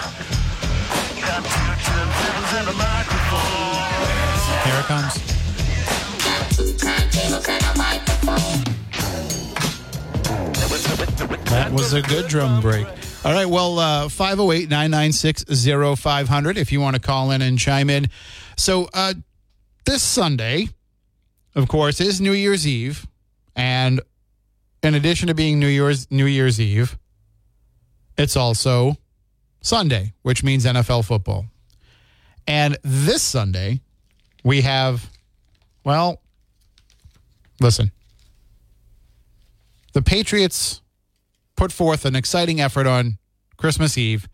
Here 4.62 4.78
it 4.78 4.86
comes. 4.86 5.18
That 11.50 11.72
was 11.74 11.94
a 11.94 12.04
good 12.04 12.28
drum 12.28 12.62
break. 12.62 12.86
All 13.26 13.34
right, 13.34 13.46
well, 13.46 13.78
uh, 13.80 14.08
508 14.08 14.70
996 14.70 15.44
0500 16.00 16.58
if 16.58 16.72
you 16.72 16.80
want 16.80 16.96
to 16.96 17.02
call 17.02 17.32
in 17.32 17.42
and 17.42 17.60
chime 17.60 17.90
in. 17.90 18.08
So, 18.56 18.88
uh, 18.94 19.14
this 19.86 20.02
Sunday, 20.02 20.70
of 21.54 21.68
course, 21.68 22.00
is 22.00 22.22
New 22.22 22.32
Year's 22.32 22.66
Eve. 22.66 23.06
And 23.58 24.00
in 24.84 24.96
addition 24.96 25.28
to 25.28 25.34
being 25.34 25.60
New 25.60 25.68
Year's 25.68 26.10
New 26.10 26.26
Year's 26.26 26.62
Eve, 26.62 26.98
It's 28.18 28.38
also 28.38 28.96
Sunday, 29.62 30.14
which 30.22 30.44
means 30.44 30.66
NFL 30.66 31.06
football. 31.06 31.46
And 32.48 32.78
this 32.84 33.22
Sunday, 33.22 33.82
we 34.44 34.62
have, 34.62 35.10
well, 35.84 36.22
listen, 37.60 37.92
the 39.94 40.02
Patriots 40.02 40.82
put 41.60 41.74
forth 41.74 42.06
an 42.06 42.16
exciting 42.16 42.62
effort 42.62 42.88
on 42.88 43.18
Christmas 43.58 43.98
Eve. 43.98 44.30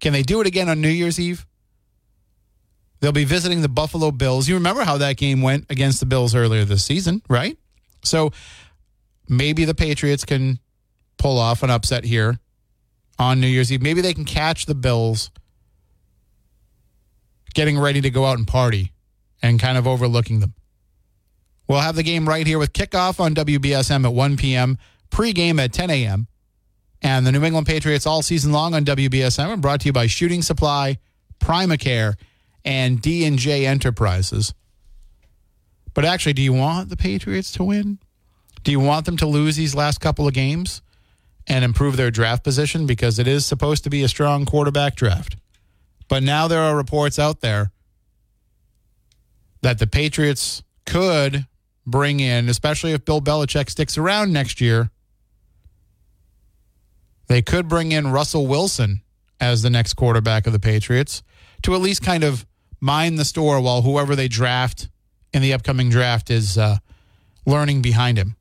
Can 0.00 0.12
they 0.12 0.24
do 0.24 0.40
it 0.40 0.48
again 0.48 0.68
on 0.68 0.80
New 0.80 0.88
Year's 0.88 1.20
Eve? 1.20 1.46
They'll 2.98 3.12
be 3.12 3.24
visiting 3.24 3.62
the 3.62 3.68
Buffalo 3.68 4.10
Bills. 4.10 4.48
You 4.48 4.56
remember 4.56 4.82
how 4.82 4.98
that 4.98 5.16
game 5.16 5.42
went 5.42 5.66
against 5.70 6.00
the 6.00 6.06
Bills 6.06 6.34
earlier 6.34 6.64
this 6.64 6.84
season, 6.84 7.22
right? 7.30 7.56
So 8.02 8.32
maybe 9.28 9.64
the 9.64 9.76
Patriots 9.76 10.24
can 10.24 10.58
pull 11.18 11.38
off 11.38 11.62
an 11.62 11.70
upset 11.70 12.02
here 12.02 12.40
on 13.20 13.40
New 13.40 13.46
Year's 13.46 13.70
Eve. 13.70 13.80
Maybe 13.80 14.00
they 14.00 14.12
can 14.12 14.24
catch 14.24 14.66
the 14.66 14.74
Bills 14.74 15.30
getting 17.54 17.78
ready 17.78 18.00
to 18.00 18.10
go 18.10 18.26
out 18.26 18.38
and 18.38 18.46
party 18.46 18.92
and 19.40 19.60
kind 19.60 19.78
of 19.78 19.86
overlooking 19.86 20.40
them. 20.40 20.54
We'll 21.68 21.78
have 21.78 21.94
the 21.94 22.02
game 22.02 22.28
right 22.28 22.44
here 22.44 22.58
with 22.58 22.72
kickoff 22.72 23.20
on 23.20 23.36
WBSM 23.36 24.04
at 24.04 24.12
1 24.12 24.36
p.m., 24.36 24.78
pregame 25.10 25.60
at 25.60 25.72
10 25.72 25.90
a.m., 25.90 26.26
and 27.00 27.26
the 27.26 27.32
New 27.32 27.44
England 27.44 27.66
Patriots 27.66 28.06
all 28.06 28.22
season 28.22 28.52
long 28.52 28.74
on 28.74 28.84
WBSM 28.84 29.60
brought 29.60 29.80
to 29.82 29.86
you 29.86 29.92
by 29.92 30.08
Shooting 30.08 30.42
Supply, 30.42 30.98
Primacare, 31.38 32.14
and 32.64 33.00
D&J 33.00 33.66
Enterprises. 33.66 34.52
But 35.94 36.04
actually, 36.04 36.32
do 36.32 36.42
you 36.42 36.52
want 36.52 36.88
the 36.88 36.96
Patriots 36.96 37.52
to 37.52 37.64
win? 37.64 37.98
Do 38.64 38.72
you 38.72 38.80
want 38.80 39.06
them 39.06 39.16
to 39.18 39.26
lose 39.26 39.56
these 39.56 39.74
last 39.74 40.00
couple 40.00 40.26
of 40.26 40.34
games 40.34 40.82
and 41.46 41.64
improve 41.64 41.96
their 41.96 42.10
draft 42.10 42.44
position 42.44 42.86
because 42.86 43.18
it 43.18 43.26
is 43.26 43.46
supposed 43.46 43.84
to 43.84 43.90
be 43.90 44.02
a 44.02 44.08
strong 44.08 44.44
quarterback 44.44 44.96
draft? 44.96 45.36
But 46.08 46.22
now 46.22 46.48
there 46.48 46.62
are 46.62 46.76
reports 46.76 47.18
out 47.18 47.40
there 47.40 47.70
that 49.62 49.78
the 49.78 49.86
Patriots 49.86 50.62
could 50.86 51.46
bring 51.86 52.20
in, 52.20 52.48
especially 52.48 52.92
if 52.92 53.04
Bill 53.04 53.20
Belichick 53.20 53.70
sticks 53.70 53.96
around 53.98 54.32
next 54.32 54.60
year, 54.60 54.90
they 57.28 57.42
could 57.42 57.68
bring 57.68 57.92
in 57.92 58.08
Russell 58.08 58.46
Wilson 58.46 59.02
as 59.40 59.62
the 59.62 59.70
next 59.70 59.94
quarterback 59.94 60.46
of 60.46 60.52
the 60.52 60.58
Patriots 60.58 61.22
to 61.62 61.74
at 61.74 61.80
least 61.80 62.02
kind 62.02 62.24
of 62.24 62.46
mind 62.80 63.18
the 63.18 63.24
store 63.24 63.60
while 63.60 63.82
whoever 63.82 64.16
they 64.16 64.28
draft 64.28 64.88
in 65.32 65.42
the 65.42 65.52
upcoming 65.52 65.90
draft 65.90 66.30
is 66.30 66.58
uh, 66.58 66.76
learning 67.46 67.82
behind 67.82 68.18
him. 68.18 68.36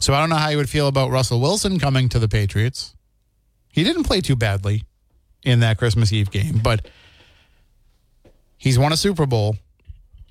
So 0.00 0.14
I 0.14 0.20
don't 0.20 0.30
know 0.30 0.36
how 0.36 0.48
you 0.48 0.56
would 0.56 0.70
feel 0.70 0.88
about 0.88 1.10
Russell 1.10 1.40
Wilson 1.40 1.78
coming 1.78 2.08
to 2.08 2.18
the 2.18 2.28
Patriots. 2.28 2.94
He 3.68 3.84
didn't 3.84 4.04
play 4.04 4.20
too 4.20 4.36
badly 4.36 4.84
in 5.42 5.60
that 5.60 5.78
Christmas 5.78 6.12
Eve 6.12 6.30
game, 6.30 6.60
but 6.62 6.88
he's 8.56 8.78
won 8.78 8.92
a 8.92 8.96
Super 8.96 9.26
Bowl. 9.26 9.56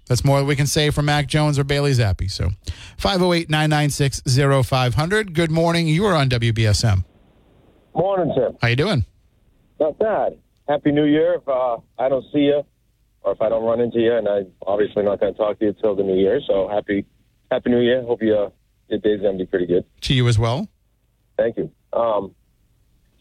That's 0.10 0.26
more 0.26 0.44
we 0.44 0.56
can 0.56 0.66
say 0.66 0.90
for 0.90 1.04
Mac 1.04 1.28
Jones 1.28 1.60
or 1.60 1.64
Bailey 1.64 1.92
Zappe. 1.92 2.30
So 2.32 2.50
508 2.98 3.48
996 3.48 4.24
0500. 4.26 5.36
Good 5.36 5.52
morning. 5.52 5.88
You 5.88 6.04
are 6.06 6.16
on 6.16 6.30
WBSM. 6.30 7.06
Morning, 7.94 8.34
Tim. 8.36 8.58
How 8.60 8.70
you 8.70 8.76
doing? 8.76 9.06
Not 9.80 10.00
bad. 10.00 10.40
Happy 10.68 10.92
New 10.92 11.06
Year. 11.06 11.36
If 11.36 11.48
uh, 11.48 11.78
I 12.00 12.10
don't 12.10 12.26
see 12.34 12.40
you, 12.40 12.64
or 13.22 13.34
if 13.34 13.42
I 13.42 13.50
don't 13.50 13.64
run 13.64 13.82
into 13.82 14.00
you, 14.00 14.16
and 14.16 14.28
I'm 14.28 14.48
obviously 14.66 15.04
not 15.04 15.20
going 15.20 15.34
to 15.34 15.38
talk 15.38 15.60
to 15.60 15.66
you 15.66 15.76
till 15.80 15.96
the 15.96 16.04
New 16.04 16.16
Year. 16.16 16.42
So 16.48 16.68
happy, 16.68 17.06
Happy 17.52 17.70
New 17.70 17.82
Year. 17.82 18.02
Hope 18.02 18.24
you 18.24 18.36
uh, 18.36 18.50
your 18.88 19.00
day's 19.00 19.22
going 19.22 19.38
to 19.38 19.44
be 19.44 19.48
pretty 19.48 19.68
good. 19.68 19.86
To 20.02 20.14
you 20.16 20.28
as 20.28 20.40
well. 20.40 20.68
Thank 21.38 21.58
you. 21.58 21.72
Um, 21.94 22.34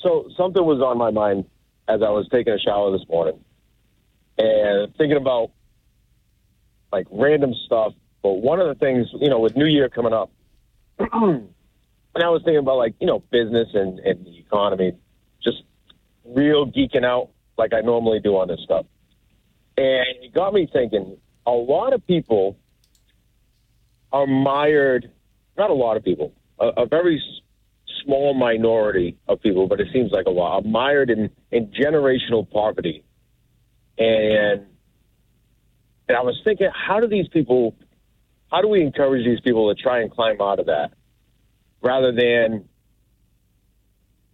so 0.00 0.30
something 0.38 0.64
was 0.64 0.80
on 0.80 0.96
my 0.96 1.10
mind 1.10 1.44
as 1.86 2.00
I 2.02 2.08
was 2.08 2.26
taking 2.32 2.54
a 2.54 2.58
shower 2.58 2.90
this 2.96 3.06
morning, 3.10 3.38
and 4.38 4.94
thinking 4.96 5.18
about 5.18 5.50
like 6.92 7.06
random 7.10 7.54
stuff. 7.66 7.92
But 8.22 8.34
one 8.34 8.60
of 8.60 8.68
the 8.68 8.74
things, 8.74 9.08
you 9.20 9.28
know, 9.28 9.38
with 9.38 9.56
New 9.56 9.66
Year 9.66 9.88
coming 9.88 10.12
up, 10.12 10.30
and 10.98 11.48
I 12.14 12.28
was 12.30 12.42
thinking 12.44 12.58
about 12.58 12.78
like 12.78 12.94
you 13.00 13.06
know 13.06 13.20
business 13.30 13.68
and, 13.74 13.98
and 14.00 14.24
the 14.26 14.38
economy, 14.38 14.92
just 15.42 15.62
real 16.24 16.66
geeking 16.66 17.04
out 17.04 17.30
like 17.56 17.72
I 17.72 17.80
normally 17.80 18.20
do 18.20 18.36
on 18.36 18.48
this 18.48 18.60
stuff. 18.64 18.86
And 19.76 20.24
it 20.24 20.34
got 20.34 20.52
me 20.52 20.68
thinking. 20.72 21.16
A 21.46 21.52
lot 21.52 21.92
of 21.92 22.06
people 22.06 22.58
are 24.12 24.26
mired. 24.26 25.10
Not 25.56 25.70
a 25.70 25.74
lot 25.74 25.96
of 25.96 26.04
people. 26.04 26.32
A, 26.58 26.82
a 26.82 26.86
very 26.86 27.22
small 28.04 28.34
minority 28.34 29.16
of 29.28 29.40
people, 29.40 29.66
but 29.66 29.80
it 29.80 29.88
seems 29.92 30.12
like 30.12 30.26
a 30.26 30.30
lot, 30.30 30.58
are 30.58 30.68
mired 30.68 31.10
in, 31.10 31.30
in 31.50 31.68
generational 31.68 32.48
poverty. 32.50 33.04
And 33.98 34.66
and 36.08 36.16
I 36.16 36.22
was 36.22 36.40
thinking, 36.44 36.68
how 36.72 37.00
do 37.00 37.06
these 37.06 37.28
people, 37.28 37.74
how 38.50 38.62
do 38.62 38.68
we 38.68 38.82
encourage 38.82 39.24
these 39.24 39.40
people 39.40 39.74
to 39.74 39.80
try 39.80 40.00
and 40.00 40.10
climb 40.10 40.40
out 40.40 40.58
of 40.58 40.66
that, 40.66 40.92
rather 41.82 42.12
than 42.12 42.68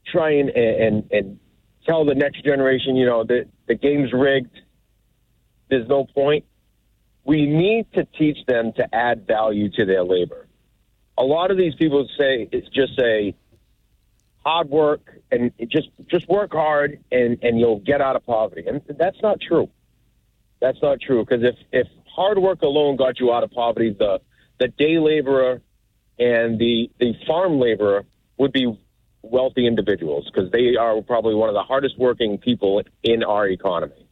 trying 0.06 0.50
and 0.50 0.58
and, 0.58 1.10
and 1.10 1.40
tell 1.86 2.04
the 2.04 2.14
next 2.14 2.44
generation, 2.44 2.96
you 2.96 3.06
know, 3.06 3.24
that 3.24 3.46
the 3.66 3.74
game's 3.74 4.12
rigged. 4.12 4.60
There's 5.68 5.88
no 5.88 6.04
point. 6.04 6.44
We 7.24 7.46
need 7.46 7.86
to 7.94 8.04
teach 8.04 8.38
them 8.46 8.72
to 8.76 8.94
add 8.94 9.26
value 9.26 9.70
to 9.70 9.84
their 9.84 10.04
labor. 10.04 10.46
A 11.16 11.24
lot 11.24 11.50
of 11.50 11.56
these 11.56 11.74
people 11.74 12.06
say 12.18 12.48
it's 12.52 12.68
just 12.68 12.98
say 12.98 13.34
hard 14.44 14.68
work 14.68 15.20
and 15.30 15.50
just 15.68 15.88
just 16.06 16.28
work 16.28 16.52
hard 16.52 17.02
and 17.10 17.38
and 17.42 17.58
you'll 17.58 17.80
get 17.80 18.00
out 18.00 18.14
of 18.16 18.24
poverty. 18.26 18.64
And 18.66 18.82
that's 18.98 19.20
not 19.22 19.40
true. 19.40 19.68
That's 20.64 20.80
not 20.80 20.98
true 20.98 21.22
because 21.22 21.44
if 21.44 21.56
if 21.72 21.86
hard 22.06 22.38
work 22.38 22.62
alone 22.62 22.96
got 22.96 23.20
you 23.20 23.30
out 23.30 23.42
of 23.42 23.50
poverty, 23.50 23.94
the 23.98 24.22
the 24.58 24.68
day 24.68 24.98
laborer 24.98 25.60
and 26.18 26.58
the 26.58 26.90
the 26.98 27.12
farm 27.26 27.60
laborer 27.60 28.06
would 28.38 28.50
be 28.50 28.74
wealthy 29.20 29.66
individuals 29.66 30.30
because 30.32 30.50
they 30.52 30.76
are 30.76 31.02
probably 31.02 31.34
one 31.34 31.50
of 31.50 31.54
the 31.54 31.62
hardest 31.62 31.98
working 31.98 32.38
people 32.38 32.82
in 33.02 33.22
our 33.22 33.46
economy. 33.46 34.06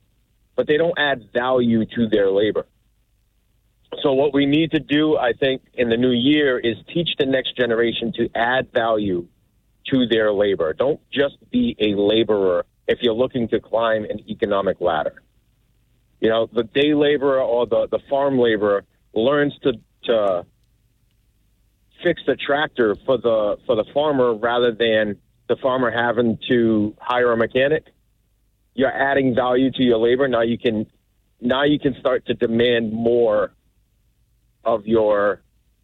But 0.55 0.67
they 0.67 0.77
don't 0.77 0.99
add 0.99 1.31
value 1.33 1.87
to 1.87 2.07
their 2.11 2.31
labor. 2.31 2.67
So 4.03 4.13
what 4.13 4.35
we 4.35 4.45
need 4.45 4.73
to 4.73 4.79
do, 4.79 5.17
I 5.17 5.33
think, 5.33 5.63
in 5.73 5.89
the 5.89 5.97
new 5.97 6.11
year 6.11 6.59
is 6.59 6.77
teach 6.93 7.09
the 7.19 7.25
next 7.25 7.57
generation 7.57 8.13
to 8.17 8.29
add 8.35 8.73
value 8.75 9.27
to 9.87 10.07
their 10.07 10.35
labor. 10.35 10.75
Don't 10.75 11.01
just 11.11 11.37
be 11.51 11.77
a 11.79 11.95
laborer 11.95 12.67
if 12.87 12.99
you're 13.01 13.15
looking 13.15 13.49
to 13.49 13.59
climb 13.59 14.05
an 14.05 14.21
economic 14.29 14.83
ladder. 14.83 15.23
You 16.23 16.31
know, 16.31 16.49
the 16.51 16.63
day 16.63 16.95
laborer 16.95 17.43
or 17.43 17.67
the, 17.67 17.89
the 17.91 17.99
farm 18.09 18.39
laborer 18.39 18.85
learns 19.13 19.53
to, 19.65 19.73
to 20.05 20.47
fix 22.03 22.23
the 22.27 22.37
tractor 22.37 22.97
for 23.05 23.19
the 23.19 23.57
for 23.67 23.77
the 23.77 23.85
farmer 23.93 24.35
rather 24.35 24.73
than 24.73 25.21
the 25.49 25.57
farmer 25.57 25.91
having 25.91 26.39
to 26.49 26.97
hire 26.99 27.33
a 27.33 27.37
mechanic. 27.37 27.85
You're 28.75 28.91
adding 28.91 29.35
value 29.35 29.71
to 29.73 29.83
your 29.83 29.99
labor. 29.99 30.27
Now 30.29 30.43
you 30.43 30.57
can 30.57 30.87
now 31.41 31.65
you 31.65 31.79
can 31.79 31.95
start 32.01 32.25
to 32.27 32.35
demand 32.35 32.93
more 32.93 33.53
of 34.65 34.87
your 34.87 35.43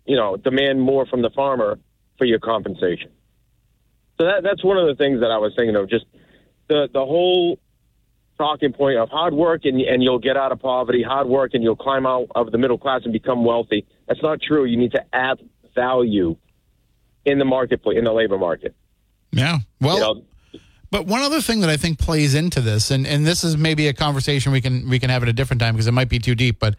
you 0.09 0.17
know, 0.17 0.37
demand 0.39 0.81
more 0.81 1.07
from 1.07 1.21
the 1.21 1.31
farmer 1.31 1.79
for 2.17 2.25
your 2.25 2.39
compensation. 2.39 3.11
So 4.19 4.27
that 4.27 4.43
that's 4.43 4.65
one 4.65 4.79
of 4.79 4.89
the 4.89 4.95
things 4.95 5.21
that 5.21 5.31
I 5.31 5.37
was 5.37 5.53
thinking 5.55 5.77
of, 5.77 5.89
just 5.89 6.07
the 6.69 6.89
the 6.93 7.05
whole 7.05 7.61
talking 8.39 8.73
point 8.73 8.97
of 8.99 9.09
hard 9.11 9.35
work 9.35 9.65
and 9.65 9.81
and 9.81 10.03
you'll 10.03 10.19
get 10.19 10.37
out 10.37 10.53
of 10.53 10.61
poverty, 10.61 11.03
hard 11.03 11.27
work 11.27 11.53
and 11.55 11.63
you'll 11.63 11.77
climb 11.77 12.07
out 12.07 12.29
of 12.35 12.51
the 12.53 12.59
middle 12.59 12.79
class 12.79 13.03
and 13.05 13.13
become 13.13 13.45
wealthy. 13.45 13.87
That's 14.07 14.23
not 14.23 14.41
true. 14.41 14.65
You 14.65 14.77
need 14.77 14.93
to 14.93 15.05
add 15.13 15.39
value 15.75 16.37
in 17.25 17.39
the 17.39 17.45
marketplace, 17.45 17.99
in 17.99 18.05
the 18.05 18.13
labor 18.13 18.39
market. 18.39 18.75
Yeah. 19.33 19.59
Well, 19.81 19.97
You 19.97 20.01
know, 20.01 20.61
But 20.91 21.07
one 21.07 21.21
other 21.21 21.41
thing 21.41 21.61
that 21.61 21.69
I 21.71 21.77
think 21.77 21.99
plays 21.99 22.35
into 22.35 22.61
this, 22.61 22.91
and, 22.91 23.07
and 23.07 23.27
this 23.27 23.45
is 23.45 23.57
maybe 23.57 23.89
a 23.89 23.93
conversation 23.93 24.53
we 24.53 24.61
can 24.61 24.89
we 24.89 24.99
can 24.99 25.11
have 25.11 25.23
at 25.23 25.29
a 25.29 25.33
different 25.35 25.61
time 25.61 25.75
because 25.75 25.87
it 25.87 25.93
might 25.93 26.09
be 26.09 26.19
too 26.19 26.35
deep, 26.35 26.59
but 26.59 26.77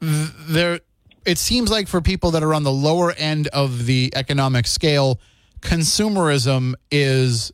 there 0.00 0.80
it 1.24 1.38
seems 1.38 1.70
like 1.70 1.88
for 1.88 2.00
people 2.00 2.30
that 2.30 2.42
are 2.42 2.54
on 2.54 2.62
the 2.62 2.72
lower 2.72 3.12
end 3.12 3.48
of 3.48 3.86
the 3.86 4.12
economic 4.14 4.66
scale, 4.66 5.18
consumerism 5.60 6.74
is 6.90 7.50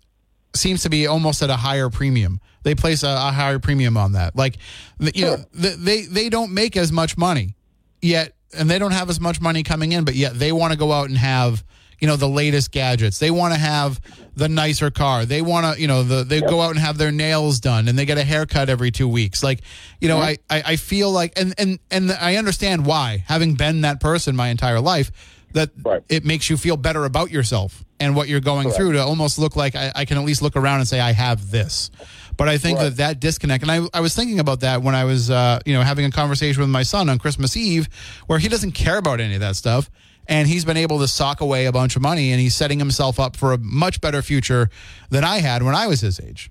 seems 0.54 0.82
to 0.82 0.90
be 0.90 1.06
almost 1.06 1.42
at 1.42 1.50
a 1.50 1.56
higher 1.56 1.88
premium. 1.90 2.40
They 2.62 2.74
place 2.74 3.02
a, 3.02 3.08
a 3.08 3.32
higher 3.32 3.58
premium 3.58 3.96
on 3.96 4.12
that. 4.12 4.36
Like, 4.36 4.58
you 4.98 5.24
know, 5.24 5.36
th- 5.60 5.76
they 5.76 6.02
they 6.02 6.28
don't 6.28 6.52
make 6.52 6.76
as 6.76 6.92
much 6.92 7.16
money 7.16 7.56
yet, 8.00 8.34
and 8.56 8.70
they 8.70 8.78
don't 8.78 8.92
have 8.92 9.10
as 9.10 9.20
much 9.20 9.40
money 9.40 9.62
coming 9.62 9.92
in, 9.92 10.04
but 10.04 10.14
yet 10.14 10.38
they 10.38 10.52
want 10.52 10.72
to 10.72 10.78
go 10.78 10.92
out 10.92 11.08
and 11.08 11.18
have 11.18 11.64
you 12.02 12.08
know 12.08 12.16
the 12.16 12.28
latest 12.28 12.72
gadgets. 12.72 13.20
They 13.20 13.30
want 13.30 13.54
to 13.54 13.60
have 13.60 14.00
the 14.34 14.48
nicer 14.48 14.90
car. 14.90 15.24
They 15.24 15.40
want 15.40 15.76
to 15.76 15.80
you 15.80 15.86
know 15.86 16.02
the 16.02 16.24
they 16.24 16.40
go 16.40 16.60
out 16.60 16.70
and 16.70 16.80
have 16.80 16.98
their 16.98 17.12
nails 17.12 17.60
done, 17.60 17.86
and 17.86 17.96
they 17.96 18.04
get 18.04 18.18
a 18.18 18.24
haircut 18.24 18.68
every 18.68 18.90
two 18.90 19.06
weeks. 19.06 19.44
Like 19.44 19.60
you 20.00 20.08
know, 20.08 20.16
mm-hmm. 20.16 20.42
I, 20.50 20.58
I 20.58 20.62
I 20.72 20.76
feel 20.76 21.12
like 21.12 21.32
and 21.36 21.54
and 21.58 21.78
and 21.92 22.10
I 22.10 22.36
understand 22.36 22.84
why, 22.84 23.24
having 23.28 23.54
been 23.54 23.82
that 23.82 24.00
person 24.00 24.34
my 24.34 24.48
entire 24.48 24.80
life. 24.80 25.12
That 25.54 25.70
Right. 25.84 26.02
it 26.08 26.24
makes 26.24 26.48
you 26.50 26.56
feel 26.56 26.76
better 26.76 27.04
about 27.04 27.30
yourself 27.30 27.84
and 28.00 28.16
what 28.16 28.28
you're 28.28 28.40
going 28.40 28.64
Correct. 28.64 28.76
through 28.76 28.92
to 28.92 29.02
almost 29.04 29.38
look 29.38 29.54
like 29.56 29.76
I, 29.76 29.92
I 29.94 30.04
can 30.04 30.18
at 30.18 30.24
least 30.24 30.42
look 30.42 30.56
around 30.56 30.80
and 30.80 30.88
say 30.88 31.00
I 31.00 31.12
have 31.12 31.50
this. 31.50 31.90
But 32.36 32.48
I 32.48 32.58
think 32.58 32.78
Right. 32.78 32.84
that 32.84 32.96
that 32.96 33.20
disconnect, 33.20 33.62
and 33.62 33.70
I, 33.70 33.80
I 33.92 34.00
was 34.00 34.14
thinking 34.16 34.40
about 34.40 34.60
that 34.60 34.82
when 34.82 34.94
I 34.94 35.04
was, 35.04 35.30
uh, 35.30 35.60
you 35.66 35.74
know, 35.74 35.82
having 35.82 36.04
a 36.06 36.10
conversation 36.10 36.60
with 36.60 36.70
my 36.70 36.82
son 36.82 37.08
on 37.08 37.18
Christmas 37.18 37.56
Eve, 37.56 37.88
where 38.26 38.38
he 38.38 38.48
doesn't 38.48 38.72
care 38.72 38.96
about 38.98 39.20
any 39.20 39.34
of 39.34 39.40
that 39.40 39.56
stuff, 39.56 39.90
and 40.26 40.48
he's 40.48 40.64
been 40.64 40.76
able 40.78 40.98
to 41.00 41.08
sock 41.08 41.40
away 41.40 41.66
a 41.66 41.72
bunch 41.72 41.94
of 41.96 42.02
money, 42.02 42.32
and 42.32 42.40
he's 42.40 42.54
setting 42.54 42.78
himself 42.78 43.20
up 43.20 43.36
for 43.36 43.52
a 43.52 43.58
much 43.58 44.00
better 44.00 44.22
future 44.22 44.70
than 45.10 45.24
I 45.24 45.38
had 45.38 45.62
when 45.62 45.74
I 45.74 45.86
was 45.86 46.00
his 46.00 46.18
age. 46.20 46.50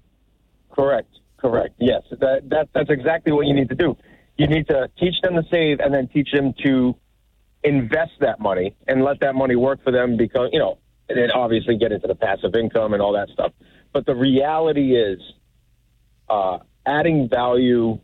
Correct. 0.71 1.07
Correct. 1.37 1.73
Yes. 1.79 2.03
That, 2.11 2.47
that 2.49 2.69
that's 2.73 2.89
exactly 2.91 3.31
what 3.31 3.47
you 3.47 3.53
need 3.55 3.69
to 3.69 3.75
do. 3.75 3.97
You 4.37 4.47
need 4.47 4.67
to 4.67 4.89
teach 4.99 5.15
them 5.21 5.33
to 5.35 5.43
save 5.49 5.79
and 5.79 5.93
then 5.93 6.07
teach 6.07 6.31
them 6.31 6.53
to 6.63 6.95
invest 7.63 8.11
that 8.19 8.39
money 8.39 8.75
and 8.87 9.03
let 9.03 9.19
that 9.19 9.35
money 9.35 9.55
work 9.55 9.83
for 9.83 9.91
them 9.91 10.17
because 10.17 10.49
you 10.51 10.59
know 10.59 10.77
and 11.09 11.17
then 11.17 11.31
obviously 11.31 11.77
get 11.77 11.91
into 11.91 12.07
the 12.07 12.15
passive 12.15 12.55
income 12.55 12.93
and 12.93 13.01
all 13.01 13.13
that 13.13 13.29
stuff. 13.29 13.51
But 13.93 14.05
the 14.05 14.15
reality 14.15 14.95
is 14.95 15.19
uh, 16.29 16.59
adding 16.85 17.27
value 17.29 17.99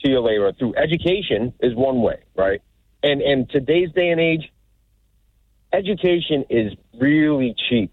to 0.00 0.08
your 0.08 0.20
labor 0.20 0.52
through 0.52 0.76
education 0.76 1.52
is 1.60 1.74
one 1.74 2.00
way, 2.00 2.22
right? 2.36 2.62
And 3.02 3.20
and 3.20 3.50
today's 3.50 3.90
day 3.92 4.10
and 4.10 4.20
age, 4.20 4.52
education 5.72 6.44
is 6.48 6.72
really 6.98 7.54
cheap, 7.68 7.92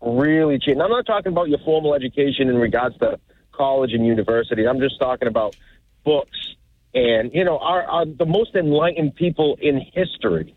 really 0.00 0.58
cheap. 0.58 0.74
And 0.74 0.82
I'm 0.82 0.90
not 0.90 1.06
talking 1.06 1.32
about 1.32 1.48
your 1.48 1.58
formal 1.64 1.94
education 1.94 2.48
in 2.48 2.56
regards 2.56 2.96
to 2.98 3.18
college 3.52 3.92
and 3.92 4.06
university. 4.06 4.66
I'm 4.66 4.80
just 4.80 4.98
talking 4.98 5.28
about 5.28 5.56
books 6.04 6.55
and 6.96 7.30
you 7.34 7.44
know 7.44 7.58
our, 7.58 7.82
our 7.84 8.06
the 8.06 8.24
most 8.24 8.54
enlightened 8.54 9.14
people 9.14 9.58
in 9.60 9.80
history, 9.92 10.56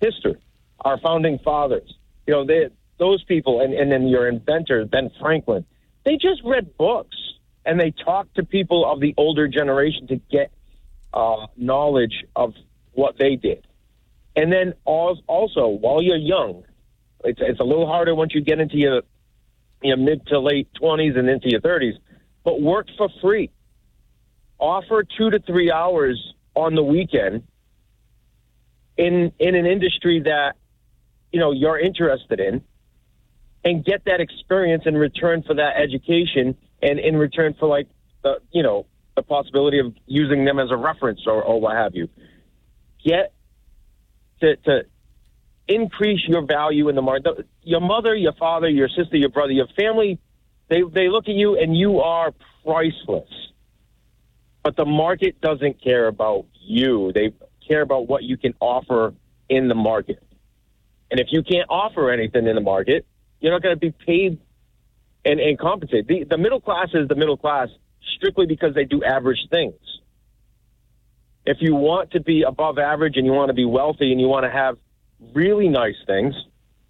history, 0.00 0.36
our 0.80 0.98
founding 0.98 1.38
fathers. 1.44 1.94
You 2.26 2.34
know 2.34 2.44
they 2.44 2.68
those 2.98 3.22
people 3.24 3.60
and 3.60 3.72
and 3.72 3.90
then 3.90 4.08
your 4.08 4.28
inventor 4.28 4.84
Ben 4.84 5.10
Franklin. 5.20 5.64
They 6.04 6.16
just 6.16 6.42
read 6.44 6.76
books 6.76 7.16
and 7.64 7.78
they 7.78 7.92
talked 8.04 8.34
to 8.36 8.44
people 8.44 8.90
of 8.90 8.98
the 9.00 9.14
older 9.16 9.46
generation 9.46 10.08
to 10.08 10.16
get 10.16 10.50
uh, 11.14 11.46
knowledge 11.56 12.24
of 12.34 12.54
what 12.92 13.16
they 13.18 13.36
did. 13.36 13.66
And 14.34 14.52
then 14.52 14.74
al- 14.86 15.20
also, 15.26 15.68
while 15.68 16.02
you're 16.02 16.16
young, 16.16 16.64
it's, 17.24 17.40
it's 17.42 17.60
a 17.60 17.64
little 17.64 17.86
harder 17.86 18.14
once 18.14 18.34
you 18.34 18.40
get 18.40 18.58
into 18.58 18.76
your, 18.76 19.02
your 19.82 19.96
mid 19.98 20.26
to 20.28 20.40
late 20.40 20.68
20s 20.80 21.18
and 21.18 21.28
into 21.28 21.50
your 21.50 21.60
30s, 21.60 21.94
but 22.42 22.60
work 22.60 22.86
for 22.96 23.08
free. 23.20 23.50
Offer 24.58 25.04
two 25.16 25.30
to 25.30 25.38
three 25.40 25.70
hours 25.70 26.34
on 26.54 26.74
the 26.74 26.82
weekend 26.82 27.44
in, 28.96 29.32
in 29.38 29.54
an 29.54 29.66
industry 29.66 30.20
that, 30.24 30.56
you 31.32 31.38
know, 31.38 31.52
you're 31.52 31.78
interested 31.78 32.40
in 32.40 32.62
and 33.64 33.84
get 33.84 34.04
that 34.06 34.20
experience 34.20 34.84
in 34.86 34.96
return 34.96 35.42
for 35.42 35.54
that 35.54 35.76
education 35.76 36.56
and 36.82 36.98
in 36.98 37.16
return 37.16 37.54
for 37.58 37.68
like 37.68 37.88
the, 38.22 38.40
you 38.50 38.62
know, 38.62 38.86
the 39.14 39.22
possibility 39.22 39.78
of 39.78 39.94
using 40.06 40.44
them 40.44 40.58
as 40.58 40.70
a 40.70 40.76
reference 40.76 41.20
or, 41.26 41.42
or 41.42 41.60
what 41.60 41.76
have 41.76 41.94
you. 41.94 42.08
Get 43.04 43.32
to, 44.40 44.56
to 44.56 44.82
increase 45.68 46.20
your 46.26 46.46
value 46.46 46.88
in 46.88 46.96
the 46.96 47.02
market. 47.02 47.46
Your 47.62 47.80
mother, 47.80 48.14
your 48.14 48.32
father, 48.32 48.68
your 48.68 48.88
sister, 48.88 49.16
your 49.16 49.28
brother, 49.28 49.52
your 49.52 49.68
family, 49.76 50.18
they, 50.68 50.82
they 50.82 51.08
look 51.08 51.28
at 51.28 51.34
you 51.34 51.58
and 51.58 51.76
you 51.76 52.00
are 52.00 52.32
priceless. 52.64 53.28
But 54.68 54.76
the 54.76 54.84
market 54.84 55.40
doesn't 55.40 55.82
care 55.82 56.08
about 56.08 56.44
you. 56.60 57.10
They 57.14 57.32
care 57.66 57.80
about 57.80 58.06
what 58.06 58.22
you 58.22 58.36
can 58.36 58.52
offer 58.60 59.14
in 59.48 59.66
the 59.68 59.74
market. 59.74 60.22
And 61.10 61.18
if 61.18 61.28
you 61.30 61.42
can't 61.42 61.70
offer 61.70 62.10
anything 62.10 62.46
in 62.46 62.54
the 62.54 62.60
market, 62.60 63.06
you're 63.40 63.50
not 63.50 63.62
going 63.62 63.74
to 63.74 63.80
be 63.80 63.92
paid 63.92 64.38
and, 65.24 65.40
and 65.40 65.58
compensated. 65.58 66.06
The, 66.06 66.24
the 66.24 66.36
middle 66.36 66.60
class 66.60 66.88
is 66.92 67.08
the 67.08 67.14
middle 67.14 67.38
class 67.38 67.68
strictly 68.16 68.44
because 68.44 68.74
they 68.74 68.84
do 68.84 69.02
average 69.02 69.38
things. 69.50 69.80
If 71.46 71.56
you 71.60 71.74
want 71.74 72.10
to 72.10 72.20
be 72.20 72.42
above 72.42 72.76
average 72.76 73.16
and 73.16 73.24
you 73.24 73.32
want 73.32 73.48
to 73.48 73.54
be 73.54 73.64
wealthy 73.64 74.12
and 74.12 74.20
you 74.20 74.28
want 74.28 74.44
to 74.44 74.50
have 74.50 74.76
really 75.32 75.68
nice 75.70 75.96
things, 76.06 76.34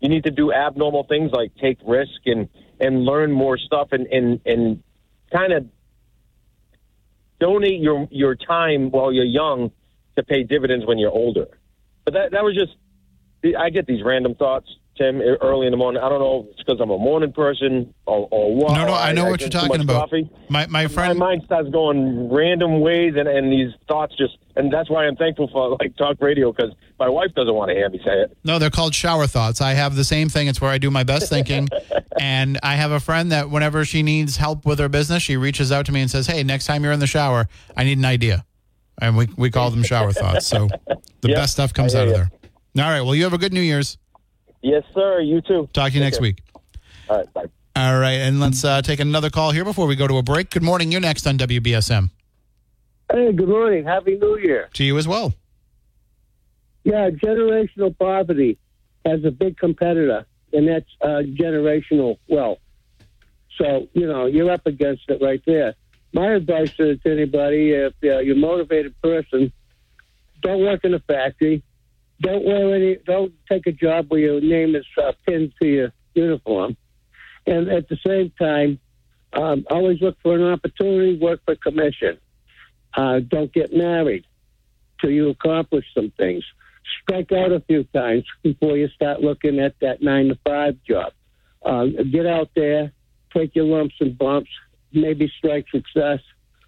you 0.00 0.08
need 0.08 0.24
to 0.24 0.32
do 0.32 0.52
abnormal 0.52 1.04
things 1.04 1.30
like 1.32 1.52
take 1.62 1.78
risk 1.86 2.26
and, 2.26 2.48
and 2.80 3.04
learn 3.04 3.30
more 3.30 3.56
stuff 3.56 3.90
and, 3.92 4.08
and, 4.08 4.40
and 4.44 4.82
kind 5.30 5.52
of 5.52 5.66
donate 7.40 7.80
your, 7.80 8.08
your 8.10 8.34
time 8.34 8.90
while 8.90 9.12
you're 9.12 9.24
young 9.24 9.70
to 10.16 10.22
pay 10.22 10.42
dividends 10.42 10.86
when 10.86 10.98
you're 10.98 11.12
older. 11.12 11.46
But 12.04 12.14
that, 12.14 12.32
that 12.32 12.42
was 12.42 12.54
just, 12.54 12.76
I 13.56 13.70
get 13.70 13.86
these 13.86 14.02
random 14.02 14.34
thoughts, 14.34 14.68
Tim, 14.96 15.20
early 15.20 15.66
in 15.66 15.70
the 15.70 15.76
morning. 15.76 16.02
I 16.02 16.08
don't 16.08 16.18
know 16.18 16.40
if 16.44 16.54
it's 16.54 16.64
because 16.64 16.80
I'm 16.80 16.90
a 16.90 16.98
morning 16.98 17.32
person 17.32 17.94
or, 18.04 18.26
or 18.32 18.56
what. 18.56 18.72
No, 18.72 18.86
no, 18.86 18.94
I 18.94 19.12
know 19.12 19.26
what 19.26 19.38
drink 19.38 19.52
you're 19.54 19.62
talking 19.62 19.80
about. 19.80 20.10
Coffee 20.10 20.28
My 20.48 20.66
my 20.66 20.88
my 20.88 21.12
mind 21.12 21.42
starts 21.44 21.70
going 21.70 22.32
random 22.32 22.80
ways, 22.80 23.14
and, 23.16 23.28
and 23.28 23.52
these 23.52 23.72
thoughts 23.86 24.16
just, 24.16 24.38
and 24.56 24.72
that's 24.72 24.90
why 24.90 25.06
I'm 25.06 25.14
thankful 25.14 25.48
for 25.52 25.76
like 25.80 25.96
talk 25.96 26.16
radio 26.20 26.52
because 26.52 26.72
my 26.98 27.08
wife 27.08 27.32
doesn't 27.34 27.54
want 27.54 27.68
to 27.70 27.74
hear 27.74 27.88
me 27.88 27.98
say 28.04 28.22
it. 28.22 28.36
no, 28.44 28.58
they're 28.58 28.70
called 28.70 28.94
shower 28.94 29.26
thoughts. 29.26 29.60
I 29.60 29.74
have 29.74 29.94
the 29.96 30.04
same 30.04 30.28
thing. 30.28 30.48
It's 30.48 30.60
where 30.60 30.70
I 30.70 30.78
do 30.78 30.90
my 30.90 31.04
best 31.04 31.28
thinking. 31.28 31.68
and 32.20 32.58
I 32.62 32.74
have 32.74 32.90
a 32.90 33.00
friend 33.00 33.30
that 33.32 33.50
whenever 33.50 33.84
she 33.84 34.02
needs 34.02 34.36
help 34.36 34.64
with 34.66 34.78
her 34.78 34.88
business, 34.88 35.22
she 35.22 35.36
reaches 35.36 35.70
out 35.72 35.86
to 35.86 35.92
me 35.92 36.00
and 36.00 36.10
says, 36.10 36.26
"Hey, 36.26 36.42
next 36.42 36.66
time 36.66 36.82
you're 36.84 36.92
in 36.92 37.00
the 37.00 37.06
shower, 37.06 37.48
I 37.76 37.84
need 37.84 37.98
an 37.98 38.04
idea." 38.04 38.44
And 39.00 39.16
we 39.16 39.28
we 39.36 39.50
call 39.50 39.70
them 39.70 39.82
shower 39.84 40.12
thoughts. 40.12 40.46
So 40.46 40.68
the 41.20 41.28
Yep, 41.28 41.36
best 41.36 41.52
stuff 41.52 41.72
comes 41.72 41.94
out 41.94 42.08
hear 42.08 42.22
of 42.24 42.30
there. 42.74 42.84
All 42.84 42.90
right. 42.90 43.02
Well, 43.02 43.14
you 43.14 43.24
have 43.24 43.32
a 43.32 43.38
good 43.38 43.52
New 43.52 43.60
Year's. 43.60 43.96
Yes, 44.62 44.82
sir. 44.92 45.20
You 45.20 45.40
too. 45.40 45.68
Talk 45.72 45.90
to 45.92 45.98
you 45.98 46.00
Take 46.00 46.06
next 46.06 46.16
care. 46.18 46.22
week. 46.22 46.42
All 47.08 47.16
right. 47.18 47.32
Bye. 47.32 47.44
All 47.76 48.00
right, 48.00 48.14
and 48.14 48.40
let's 48.40 48.64
uh, 48.64 48.82
take 48.82 48.98
another 48.98 49.30
call 49.30 49.52
here 49.52 49.64
before 49.64 49.86
we 49.86 49.94
go 49.94 50.08
to 50.08 50.16
a 50.16 50.22
break. 50.22 50.50
Good 50.50 50.64
morning. 50.64 50.90
You're 50.90 51.00
next 51.00 51.28
on 51.28 51.38
WBSM. 51.38 52.10
Hey, 53.12 53.32
good 53.32 53.48
morning. 53.48 53.84
Happy 53.84 54.16
New 54.16 54.36
Year. 54.38 54.68
To 54.74 54.82
you 54.84 54.98
as 54.98 55.06
well. 55.06 55.32
Yeah, 56.88 57.10
generational 57.10 57.94
poverty 57.98 58.56
has 59.04 59.22
a 59.22 59.30
big 59.30 59.58
competitor, 59.58 60.24
and 60.54 60.66
that's 60.66 60.88
uh, 61.02 61.20
generational 61.38 62.16
wealth. 62.28 62.60
So, 63.58 63.88
you 63.92 64.06
know, 64.06 64.24
you're 64.24 64.50
up 64.50 64.66
against 64.66 65.02
it 65.10 65.20
right 65.20 65.42
there. 65.44 65.74
My 66.14 66.32
advice 66.32 66.74
to, 66.78 66.98
anybody, 67.04 67.72
if 67.72 67.92
uh, 68.02 68.20
you're 68.20 68.36
a 68.36 68.38
motivated 68.38 68.94
person, 69.02 69.52
don't 70.40 70.62
work 70.62 70.82
in 70.82 70.94
a 70.94 70.98
factory. 71.00 71.62
Don't 72.22 72.46
wear 72.46 72.74
any. 72.74 72.96
Don't 73.04 73.34
take 73.50 73.66
a 73.66 73.72
job 73.72 74.06
where 74.08 74.20
your 74.20 74.40
name 74.40 74.74
is 74.74 74.86
uh, 74.96 75.12
pinned 75.26 75.52
to 75.60 75.68
your 75.68 75.92
uniform. 76.14 76.74
And 77.46 77.68
at 77.68 77.90
the 77.90 77.98
same 78.06 78.32
time, 78.38 78.80
um, 79.34 79.66
always 79.70 80.00
look 80.00 80.16
for 80.22 80.36
an 80.36 80.42
opportunity. 80.42 81.18
Work 81.18 81.40
for 81.44 81.54
commission. 81.54 82.16
Uh, 82.94 83.18
don't 83.18 83.52
get 83.52 83.74
married 83.74 84.24
till 85.02 85.10
you 85.10 85.28
accomplish 85.28 85.84
some 85.94 86.10
things. 86.16 86.44
Strike 87.02 87.32
out 87.32 87.52
a 87.52 87.60
few 87.60 87.84
times 87.84 88.24
before 88.42 88.76
you 88.76 88.88
start 88.88 89.20
looking 89.20 89.58
at 89.58 89.74
that 89.80 90.02
nine 90.02 90.28
to 90.28 90.38
five 90.46 90.76
job. 90.88 91.12
Uh, 91.64 91.86
get 92.10 92.26
out 92.26 92.50
there, 92.54 92.92
take 93.34 93.54
your 93.54 93.64
lumps 93.64 93.94
and 94.00 94.16
bumps, 94.16 94.50
maybe 94.92 95.30
strike 95.38 95.66
success, 95.70 96.20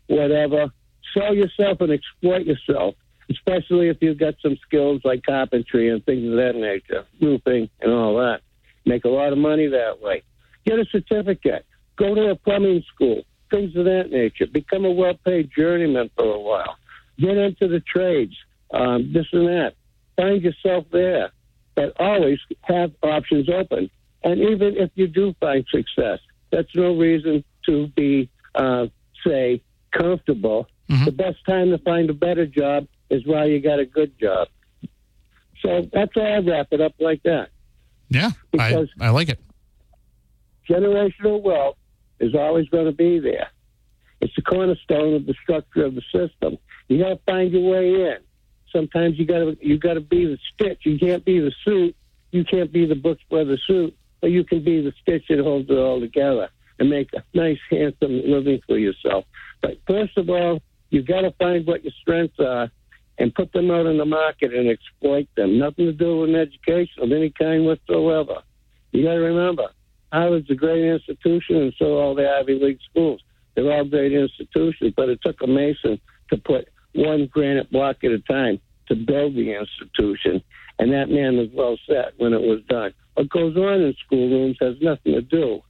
whatever. 0.07 0.71
Sell 1.15 1.35
yourself 1.35 1.81
and 1.81 1.93
exploit 1.93 2.47
yourself, 2.47 2.95
especially 3.31 3.89
if 3.89 3.99
you've 4.01 4.19
got 4.19 4.35
some 4.43 4.57
skills 4.67 5.01
like 5.05 5.23
carpentry 5.25 5.89
and 5.89 6.05
things 6.05 6.31
of 6.31 6.37
that 6.37 6.55
nature, 6.57 7.05
roofing 7.21 7.69
and 7.81 7.93
all 7.93 8.17
that. 8.19 8.41
Make 8.87 9.05
a 9.05 9.09
lot 9.09 9.33
of 9.33 9.39
money 9.39 9.69
that 9.69 10.01
way. 10.01 10.23
Get 10.65 10.79
a 10.79 10.85
certificate. 10.91 11.67
Go 11.97 12.15
to 12.15 12.31
a 12.31 12.37
plumbing 12.37 12.83
school, 12.95 13.23
things 13.51 13.75
of 13.77 13.85
that 13.85 14.11
nature. 14.11 14.47
Become 14.47 14.85
a 14.85 14.91
well 14.91 15.15
paid 15.25 15.51
journeyman 15.57 16.11
for 16.17 16.35
a 16.35 16.41
while. 16.41 16.77
Get 17.19 17.37
into 17.37 17.69
the 17.69 17.81
trades, 17.81 18.35
um, 18.73 19.13
this 19.13 19.27
and 19.33 19.47
that. 19.49 19.75
Find 20.21 20.43
yourself 20.43 20.85
there, 20.93 21.31
but 21.75 21.93
always 21.99 22.39
have 22.63 22.93
options 23.03 23.49
open. 23.49 23.91
And 24.23 24.39
even 24.41 24.77
if 24.77 24.91
you 24.95 25.07
do 25.07 25.35
find 25.41 25.65
success, 25.71 26.19
that's 26.51 26.69
no 26.75 26.95
reason 26.97 27.43
to 27.67 27.87
be, 27.89 28.29
uh, 28.55 28.87
say, 29.27 29.63
comfortable. 29.93 30.67
The 31.05 31.13
best 31.13 31.39
time 31.47 31.71
to 31.71 31.79
find 31.79 32.11
a 32.11 32.13
better 32.15 32.45
job 32.47 32.87
is 33.11 33.25
while 33.25 33.49
you 33.49 33.61
got 33.61 33.79
a 33.79 33.87
good 33.87 34.13
job. 34.19 34.49
So 35.63 35.89
that's 35.93 36.15
why 36.17 36.33
I 36.33 36.39
wrap 36.41 36.69
it 36.73 36.81
up 36.81 36.95
like 36.99 37.23
that. 37.23 37.49
Yeah, 38.09 38.31
I, 38.31 38.33
Because- 38.51 38.89
I 39.01 39.11
like 39.11 39.29
it. 39.29 39.39
generational 40.69 41.41
wealth 41.43 41.77
is 42.19 42.35
always 42.35 42.69
going 42.69 42.87
to 42.87 42.93
be 42.93 43.19
there. 43.21 43.49
It's 44.21 44.35
the 44.37 44.43
cornerstone 44.43 45.15
of 45.15 45.27
the 45.27 45.35
structure 45.43 45.85
of 45.85 45.95
the 45.95 46.03
system. 46.13 46.59
You 46.89 46.99
got 46.99 47.09
to 47.11 47.21
find 47.27 47.53
your 47.53 47.71
way 47.71 47.95
in. 47.95 48.17
Sometimes 48.73 49.19
you 49.19 49.27
got 49.27 49.39
to 49.39 49.57
you 49.61 49.79
got 49.79 49.95
to 49.95 50.01
be 50.01 50.27
the 50.27 50.39
stitch. 50.55 50.81
You 50.83 50.99
can't 50.99 51.25
be 51.25 51.41
the 51.41 51.53
suit. 51.65 51.97
You 52.33 52.45
can't 52.45 52.73
be 52.73 52.87
the 52.87 52.95
Brooks 52.95 53.23
Brothers 53.29 53.63
suit, 53.67 53.97
but 54.21 54.31
you 54.31 54.45
can 54.45 54.63
be 54.63 54.81
the 54.81 54.93
stitch 55.03 55.25
that 55.29 55.41
holds 55.41 55.69
it 55.69 55.75
all 55.75 56.01
together 56.01 56.49
and 56.79 56.89
make 56.89 57.13
a 57.13 57.23
nice, 57.35 57.59
handsome 57.71 58.23
living 58.25 58.61
for 58.67 58.79
yourself. 58.79 59.25
But 59.61 59.79
first 59.87 60.17
of 60.17 60.31
all, 60.31 60.63
you 60.91 61.03
got 61.03 61.23
to 61.23 61.33
find 61.33 61.67
what 61.67 61.85
your 61.85 61.93
strengths 62.01 62.39
are 62.39 62.71
and 63.19 63.35
put 63.35 63.53
them 63.53 63.71
out 63.71 63.87
in 63.87 63.99
the 63.99 64.05
market 64.05 64.55
and 64.55 64.69
exploit 64.69 65.29
them. 65.37 65.59
Nothing 65.59 65.87
to 65.87 65.93
do 65.93 66.21
with 66.21 66.31
an 66.31 66.37
education 66.37 67.03
of 67.03 67.13
any 67.13 67.31
kind 67.31 67.67
whatsoever. 67.67 68.43
You 68.93 69.05
got 69.05 69.15
to 69.15 69.21
remember, 69.21 69.69
Harvard's 70.13 70.51
a 70.51 70.55
great 70.55 70.85
institution, 70.85 71.57
and 71.57 71.75
so 71.79 71.99
are 71.99 72.03
all 72.03 72.15
the 72.15 72.29
Ivy 72.29 72.59
League 72.59 72.81
schools. 72.91 73.23
They're 73.55 73.71
all 73.71 73.85
great 73.85 74.13
institutions, 74.13 74.95
but 74.97 75.09
it 75.09 75.21
took 75.23 75.43
a 75.43 75.47
Mason 75.47 76.01
to 76.31 76.37
put 76.39 76.69
one 76.95 77.27
granite 77.33 77.71
block 77.71 78.05
at 78.05 78.11
a 78.11 78.19
time 78.21 78.61
to 78.89 78.95
build 78.95 79.35
the 79.35 79.59
institution, 79.59 80.43
and 80.79 80.93
that 80.93 81.09
man 81.09 81.37
was 81.37 81.49
well 81.53 81.79
set 81.87 82.13
when 82.19 82.33
it 82.33 82.41
was 82.41 82.61
done. 82.69 82.93
What 83.15 83.29
goes 83.31 83.57
on 83.57 83.81
in 83.81 83.95
schoolrooms 84.05 84.57
has 84.61 84.77
nothing 84.81 85.13
to 85.13 85.23
do 85.23 85.61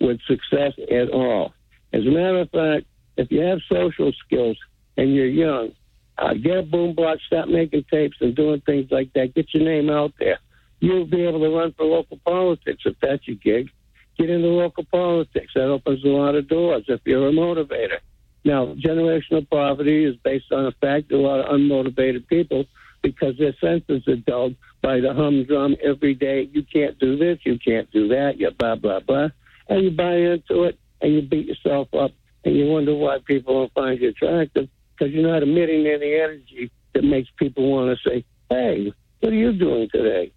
with 0.00 0.20
success 0.26 0.72
at 0.90 1.10
all. 1.10 1.54
As 1.92 2.02
a 2.02 2.10
matter 2.10 2.40
of 2.40 2.50
fact, 2.50 2.86
if 3.16 3.30
you 3.30 3.40
have 3.40 3.58
social 3.70 4.12
skills 4.24 4.56
and 4.96 5.14
you're 5.14 5.26
young, 5.26 5.72
uh, 6.18 6.34
get 6.34 6.58
a 6.58 6.62
boom 6.62 6.94
box, 6.94 7.20
stop 7.26 7.48
making 7.48 7.84
tapes 7.90 8.16
and 8.20 8.34
doing 8.34 8.60
things 8.62 8.90
like 8.90 9.12
that. 9.14 9.34
Get 9.34 9.52
your 9.54 9.64
name 9.64 9.90
out 9.90 10.12
there. 10.18 10.38
You'll 10.80 11.06
be 11.06 11.22
able 11.22 11.40
to 11.40 11.48
run 11.48 11.72
for 11.76 11.84
local 11.84 12.18
politics 12.24 12.82
if 12.84 12.96
that's 13.00 13.26
your 13.26 13.36
gig. 13.36 13.70
Get 14.18 14.30
into 14.30 14.48
local 14.48 14.84
politics. 14.84 15.52
That 15.54 15.68
opens 15.68 16.04
a 16.04 16.08
lot 16.08 16.34
of 16.34 16.48
doors 16.48 16.84
if 16.88 17.00
you're 17.04 17.28
a 17.28 17.32
motivator. 17.32 17.98
Now, 18.44 18.74
generational 18.74 19.48
poverty 19.48 20.04
is 20.04 20.16
based 20.16 20.52
on 20.52 20.64
the 20.64 20.72
fact 20.80 21.08
that 21.08 21.16
a 21.16 21.18
lot 21.18 21.40
of 21.40 21.46
unmotivated 21.46 22.26
people, 22.26 22.64
because 23.02 23.36
their 23.38 23.54
senses 23.60 24.06
are 24.08 24.16
dulled 24.16 24.56
by 24.80 25.00
the 25.00 25.12
humdrum 25.14 25.76
every 25.82 26.14
day. 26.14 26.48
You 26.52 26.64
can't 26.64 26.98
do 26.98 27.16
this, 27.16 27.38
you 27.44 27.58
can't 27.58 27.90
do 27.90 28.08
that, 28.08 28.38
you 28.38 28.50
blah 28.50 28.76
blah 28.76 29.00
blah, 29.00 29.28
and 29.68 29.84
you 29.84 29.90
buy 29.90 30.16
into 30.16 30.64
it 30.64 30.78
and 31.00 31.14
you 31.14 31.22
beat 31.22 31.46
yourself 31.46 31.92
up 31.94 32.12
and 32.44 32.56
you 32.56 32.66
wonder 32.66 32.94
why 32.94 33.18
people 33.24 33.54
don't 33.54 33.72
find 33.72 34.00
you 34.00 34.08
attractive 34.08 34.68
because 34.92 35.12
you're 35.12 35.28
not 35.28 35.42
emitting 35.42 35.86
any 35.86 36.14
energy 36.14 36.70
that 36.94 37.04
makes 37.04 37.28
people 37.36 37.70
want 37.70 37.96
to 37.96 38.08
say, 38.08 38.24
"Hey, 38.50 38.92
what 39.20 39.32
are 39.32 39.36
you 39.36 39.52
doing 39.52 39.88
today? 39.92 40.32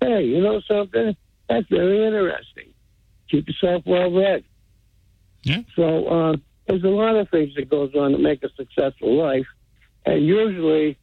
Hey, 0.00 0.24
you 0.24 0.40
know 0.42 0.60
something? 0.60 1.16
That's 1.48 1.68
very 1.68 2.04
interesting." 2.04 2.68
Keep 3.30 3.48
yourself 3.48 3.82
well 3.86 4.10
read. 4.10 4.44
Yeah. 5.42 5.62
So 5.76 6.06
uh, 6.06 6.36
there's 6.70 6.84
a 6.84 6.88
lot 6.88 7.16
of 7.16 7.28
things 7.30 7.54
that 7.56 7.68
goes 7.68 7.94
on 7.96 8.12
to 8.12 8.18
make 8.18 8.44
a 8.44 8.48
successful 8.56 9.16
life, 9.16 9.46
and 10.06 10.24
usually 10.24 10.96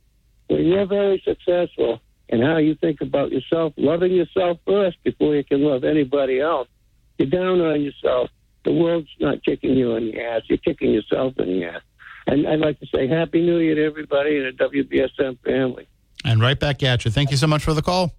when 0.47 0.65
you're 0.65 0.85
very 0.85 1.21
successful 1.25 1.99
and 2.29 2.41
how 2.41 2.57
you 2.57 2.75
think 2.75 3.01
about 3.01 3.31
yourself, 3.31 3.73
loving 3.75 4.13
yourself 4.13 4.59
first 4.65 4.97
before 5.03 5.35
you 5.35 5.43
can 5.43 5.61
love 5.61 5.83
anybody 5.83 6.39
else, 6.39 6.69
you're 7.17 7.29
down 7.29 7.59
on 7.59 7.81
yourself. 7.81 8.29
The 8.63 8.71
world's 8.71 9.09
not 9.19 9.43
kicking 9.43 9.75
you 9.75 9.95
in 9.95 10.11
the 10.11 10.21
ass; 10.21 10.43
you're 10.47 10.57
kicking 10.57 10.91
yourself 10.91 11.33
in 11.37 11.47
the 11.47 11.65
ass. 11.65 11.81
And 12.27 12.47
I'd 12.47 12.59
like 12.59 12.79
to 12.79 12.87
say 12.87 13.07
Happy 13.07 13.41
New 13.41 13.57
Year 13.57 13.75
to 13.75 13.85
everybody 13.85 14.37
in 14.37 14.43
the 14.43 14.51
WBSM 14.51 15.39
family. 15.43 15.87
And 16.25 16.41
right 16.41 16.59
back 16.59 16.83
at 16.83 17.05
you. 17.05 17.11
Thank 17.11 17.31
you 17.31 17.37
so 17.37 17.47
much 17.47 17.63
for 17.63 17.73
the 17.73 17.81
call. 17.81 18.13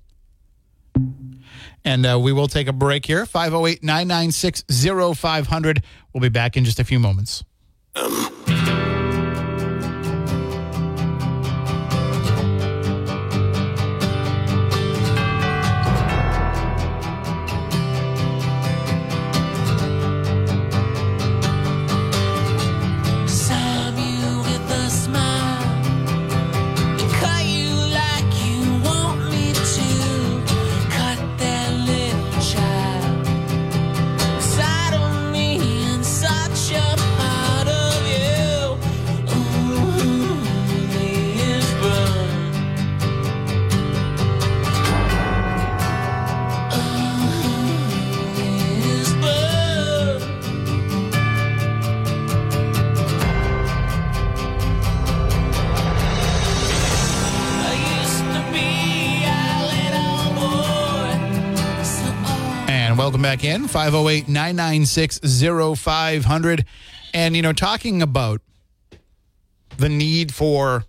And 1.85 2.05
uh, 2.05 2.19
we 2.21 2.33
will 2.33 2.49
take 2.49 2.69
a 2.69 2.73
break 2.73 3.07
here. 3.07 3.27
508 3.27 3.83
996 3.83 4.65
0500. 5.17 5.83
We'll 6.13 6.21
be 6.21 6.29
back 6.29 6.57
in 6.57 6.65
just 6.65 6.81
a 6.81 6.85
few 6.85 6.99
moments. 6.99 7.45
Slam 7.95 8.38
508 63.69 64.29
996 64.29 65.21
0500. 65.79 66.65
And, 67.15 67.37
you 67.37 67.43
know, 67.43 67.53
talking 67.53 68.03
about 68.03 68.41
the 69.77 69.89
need 69.89 70.35
for 70.35 70.85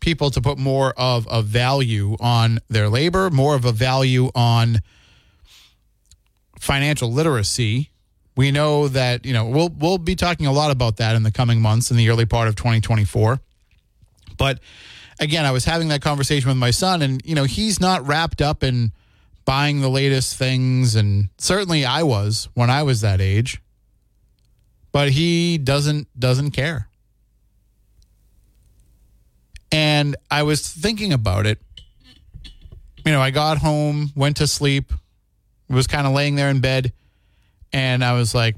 people 0.00 0.30
to 0.30 0.40
put 0.40 0.58
more 0.58 0.92
of 0.98 1.26
a 1.30 1.40
value 1.40 2.16
on 2.20 2.58
their 2.68 2.88
labor, 2.88 3.30
more 3.30 3.54
of 3.54 3.64
a 3.64 3.72
value 3.72 4.30
on 4.34 4.80
financial 6.60 7.10
literacy. 7.10 7.90
We 8.36 8.50
know 8.50 8.88
that, 8.88 9.24
you 9.24 9.32
know, 9.32 9.46
we'll 9.46 9.70
we'll 9.70 9.98
be 9.98 10.16
talking 10.16 10.46
a 10.46 10.52
lot 10.52 10.70
about 10.70 10.96
that 10.96 11.14
in 11.14 11.22
the 11.22 11.30
coming 11.30 11.60
months 11.60 11.90
in 11.90 11.96
the 11.96 12.10
early 12.10 12.26
part 12.26 12.48
of 12.48 12.56
2024. 12.56 13.40
But 14.36 14.58
again, 15.20 15.44
I 15.44 15.52
was 15.52 15.64
having 15.64 15.88
that 15.88 16.02
conversation 16.02 16.48
with 16.48 16.56
my 16.56 16.70
son, 16.70 17.00
and 17.02 17.22
you 17.24 17.34
know, 17.34 17.44
he's 17.44 17.80
not 17.80 18.06
wrapped 18.06 18.42
up 18.42 18.62
in 18.62 18.92
buying 19.44 19.80
the 19.80 19.90
latest 19.90 20.36
things, 20.36 20.94
and 20.96 21.28
certainly 21.38 21.84
I 21.84 22.02
was 22.02 22.48
when 22.54 22.70
I 22.70 22.82
was 22.82 23.00
that 23.02 23.20
age. 23.20 23.60
But 24.92 25.10
he 25.10 25.58
doesn't 25.58 26.08
doesn't 26.18 26.52
care. 26.52 26.88
And 29.72 30.14
I 30.30 30.44
was 30.44 30.68
thinking 30.68 31.12
about 31.12 31.46
it. 31.46 31.58
You 33.04 33.12
know, 33.12 33.20
I 33.20 33.30
got 33.30 33.58
home, 33.58 34.12
went 34.14 34.36
to 34.36 34.46
sleep, 34.46 34.92
was 35.68 35.86
kind 35.86 36.06
of 36.06 36.12
laying 36.12 36.36
there 36.36 36.48
in 36.48 36.60
bed, 36.60 36.92
and 37.72 38.04
I 38.04 38.12
was 38.12 38.34
like, 38.34 38.56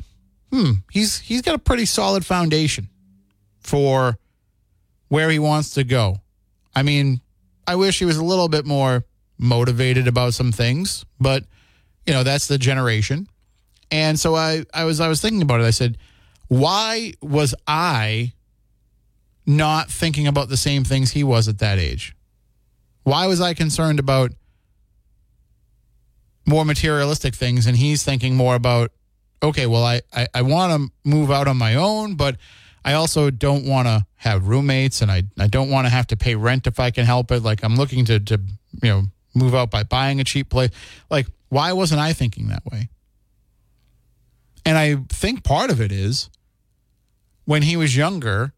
"Hmm, 0.53 0.73
he's 0.91 1.19
he's 1.19 1.43
got 1.43 1.55
a 1.55 1.59
pretty 1.59 1.87
solid 1.87 2.25
foundation 2.25 2.89
for 3.61 4.19
where 5.09 5.31
he 5.31 5.39
wants 5.39 5.71
to 5.71 5.85
go. 5.85 6.21
I 6.75 6.83
mean, 6.83 7.21
I 7.67 7.77
wish 7.77 7.99
he 7.99 8.05
was 8.05 8.17
a 8.17 8.25
little 8.25 8.49
bit 8.49 8.67
more 8.67 9.05
motivated 9.39 10.09
about 10.09 10.35
some 10.35 10.53
things, 10.53 11.05
but 11.21 11.45
you 12.07 12.13
know, 12.13 12.23
that's 12.23 12.47
the 12.47 12.59
generation. 12.59 13.29
And 13.91 14.19
so 14.19 14.35
I, 14.35 14.65
I 14.73 14.85
was 14.85 15.01
I 15.01 15.09
was 15.09 15.21
thinking 15.21 15.43
about 15.43 15.61
it. 15.61 15.65
I 15.65 15.71
said, 15.71 15.99
why 16.49 17.15
was 17.21 17.55
I 17.67 18.33
not 19.47 19.91
thinking 19.91 20.27
about 20.27 20.49
the 20.49 20.57
same 20.57 20.85
things 20.85 21.13
he 21.13 21.25
was 21.25 21.49
at 21.49 21.59
that 21.59 21.79
age? 21.79 22.15
Why 23.05 23.27
was 23.27 23.41
I 23.41 23.55
concerned 23.55 23.99
about 23.99 24.33
more 26.47 26.65
materialistic 26.65 27.35
things 27.35 27.67
and 27.67 27.77
he's 27.77 28.03
thinking 28.03 28.37
more 28.37 28.55
about, 28.55 28.93
okay, 29.43 29.67
well, 29.67 29.85
I, 29.85 30.01
I, 30.13 30.29
I 30.35 30.43
want 30.43 30.73
to 30.73 31.09
move 31.09 31.31
out 31.31 31.49
on 31.49 31.57
my 31.57 31.75
own, 31.75 32.15
but 32.15 32.37
I 32.85 32.95
also 32.95 33.31
don't 33.31 33.67
want 33.67 33.89
to 33.89 34.07
have 34.17 34.47
roommates 34.47 35.03
and 35.03 35.11
I, 35.11 35.25
I 35.39 35.49
don't 35.49 35.71
want 35.71 35.87
to 35.87 35.91
have 35.91 36.07
to 36.09 36.17
pay 36.17 36.37
rent 36.37 36.67
if 36.67 36.79
I 36.79 36.91
can 36.91 37.05
help 37.05 37.31
it. 37.33 37.43
Like 37.43 37.65
I'm 37.65 37.77
looking 37.77 38.05
to, 38.07 38.21
to, 38.21 38.41
you 38.83 38.89
know, 38.89 39.03
move 39.37 39.55
out 39.55 39.71
by 39.71 39.83
buying 39.83 40.21
a 40.21 40.25
cheap 40.25 40.49
place. 40.49 40.71
Like, 41.11 41.27
why 41.49 41.73
wasn't 41.73 42.01
I 42.01 42.13
thinking 42.13 42.49
that 42.49 42.65
way? 42.67 42.89
And 44.65 44.77
I 44.77 44.97
think 45.09 45.45
part 45.45 45.71
of 45.71 45.81
it 45.81 45.93
is 45.93 46.29
when 47.45 47.63
he 47.63 47.77
was 47.77 47.97
younger, 47.97 48.53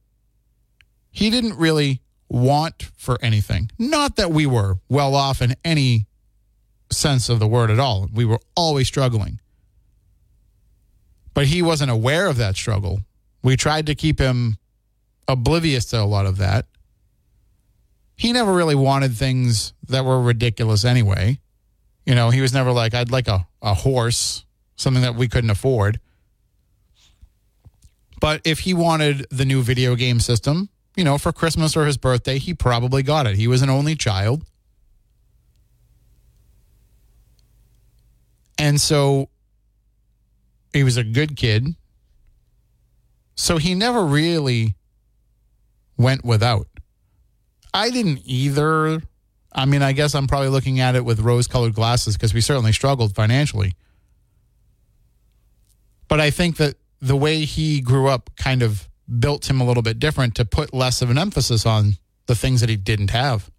he 1.10 1.28
didn't 1.28 1.58
really 1.58 2.00
want 2.28 2.90
for 2.96 3.18
anything. 3.22 3.70
Not 3.78 4.16
that 4.16 4.30
we 4.30 4.46
were 4.46 4.78
well 4.88 5.14
off 5.14 5.42
in 5.42 5.54
any 5.64 6.06
sense 6.90 7.28
of 7.28 7.38
the 7.38 7.46
word 7.46 7.70
at 7.70 7.78
all. 7.78 8.08
We 8.12 8.24
were 8.24 8.40
always 8.56 8.88
struggling. 8.88 9.40
But 11.34 11.46
he 11.46 11.62
wasn't 11.62 11.90
aware 11.90 12.26
of 12.26 12.36
that 12.38 12.56
struggle. 12.56 13.00
We 13.42 13.56
tried 13.56 13.86
to 13.86 13.94
keep 13.94 14.18
him 14.18 14.56
oblivious 15.28 15.84
to 15.86 16.00
a 16.00 16.04
lot 16.04 16.26
of 16.26 16.38
that. 16.38 16.66
He 18.18 18.32
never 18.32 18.52
really 18.52 18.74
wanted 18.74 19.14
things 19.14 19.72
that 19.88 20.04
were 20.04 20.20
ridiculous 20.20 20.84
anyway. 20.84 21.38
You 22.04 22.16
know, 22.16 22.30
he 22.30 22.40
was 22.40 22.52
never 22.52 22.72
like, 22.72 22.92
I'd 22.92 23.12
like 23.12 23.28
a, 23.28 23.46
a 23.62 23.74
horse, 23.74 24.44
something 24.74 25.02
that 25.02 25.14
we 25.14 25.28
couldn't 25.28 25.50
afford. 25.50 26.00
But 28.20 28.40
if 28.44 28.60
he 28.60 28.74
wanted 28.74 29.26
the 29.30 29.44
new 29.44 29.62
video 29.62 29.94
game 29.94 30.18
system, 30.18 30.68
you 30.96 31.04
know, 31.04 31.16
for 31.16 31.32
Christmas 31.32 31.76
or 31.76 31.86
his 31.86 31.96
birthday, 31.96 32.38
he 32.38 32.54
probably 32.54 33.04
got 33.04 33.28
it. 33.28 33.36
He 33.36 33.46
was 33.46 33.62
an 33.62 33.70
only 33.70 33.94
child. 33.94 34.44
And 38.58 38.80
so 38.80 39.28
he 40.72 40.82
was 40.82 40.96
a 40.96 41.04
good 41.04 41.36
kid. 41.36 41.76
So 43.36 43.58
he 43.58 43.76
never 43.76 44.04
really 44.04 44.74
went 45.96 46.24
without. 46.24 46.67
I 47.72 47.90
didn't 47.90 48.20
either. 48.24 49.00
I 49.52 49.64
mean, 49.64 49.82
I 49.82 49.92
guess 49.92 50.14
I'm 50.14 50.26
probably 50.26 50.48
looking 50.48 50.80
at 50.80 50.94
it 50.94 51.04
with 51.04 51.20
rose 51.20 51.46
colored 51.46 51.74
glasses 51.74 52.16
because 52.16 52.34
we 52.34 52.40
certainly 52.40 52.72
struggled 52.72 53.14
financially. 53.14 53.74
But 56.08 56.20
I 56.20 56.30
think 56.30 56.56
that 56.56 56.76
the 57.00 57.16
way 57.16 57.44
he 57.44 57.80
grew 57.80 58.08
up 58.08 58.30
kind 58.36 58.62
of 58.62 58.88
built 59.18 59.48
him 59.48 59.60
a 59.60 59.64
little 59.64 59.82
bit 59.82 59.98
different 59.98 60.34
to 60.36 60.44
put 60.44 60.74
less 60.74 61.02
of 61.02 61.10
an 61.10 61.18
emphasis 61.18 61.64
on 61.64 61.94
the 62.26 62.34
things 62.34 62.60
that 62.60 62.68
he 62.68 62.76
didn't 62.76 63.10
have. 63.10 63.50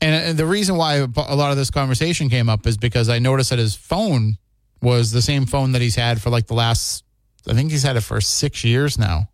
And, 0.00 0.14
and 0.14 0.38
the 0.38 0.46
reason 0.46 0.76
why 0.76 0.96
a 0.96 1.34
lot 1.34 1.50
of 1.50 1.56
this 1.56 1.70
conversation 1.70 2.28
came 2.28 2.48
up 2.48 2.66
is 2.66 2.76
because 2.76 3.08
I 3.08 3.18
noticed 3.18 3.50
that 3.50 3.58
his 3.58 3.74
phone 3.74 4.36
was 4.82 5.12
the 5.12 5.22
same 5.22 5.46
phone 5.46 5.72
that 5.72 5.82
he's 5.82 5.94
had 5.94 6.20
for 6.20 6.30
like 6.30 6.46
the 6.46 6.54
last, 6.54 7.04
I 7.48 7.54
think 7.54 7.70
he's 7.70 7.82
had 7.82 7.96
it 7.96 8.02
for 8.02 8.20
six 8.20 8.62
years 8.62 8.98
now. 8.98 9.28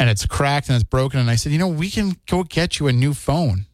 And 0.00 0.08
it's 0.08 0.24
cracked 0.24 0.68
and 0.70 0.76
it's 0.76 0.82
broken. 0.82 1.20
And 1.20 1.28
I 1.28 1.34
said, 1.34 1.52
you 1.52 1.58
know, 1.58 1.68
we 1.68 1.90
can 1.90 2.16
go 2.26 2.42
get 2.42 2.78
you 2.78 2.88
a 2.88 2.92
new 2.92 3.12
phone. 3.12 3.66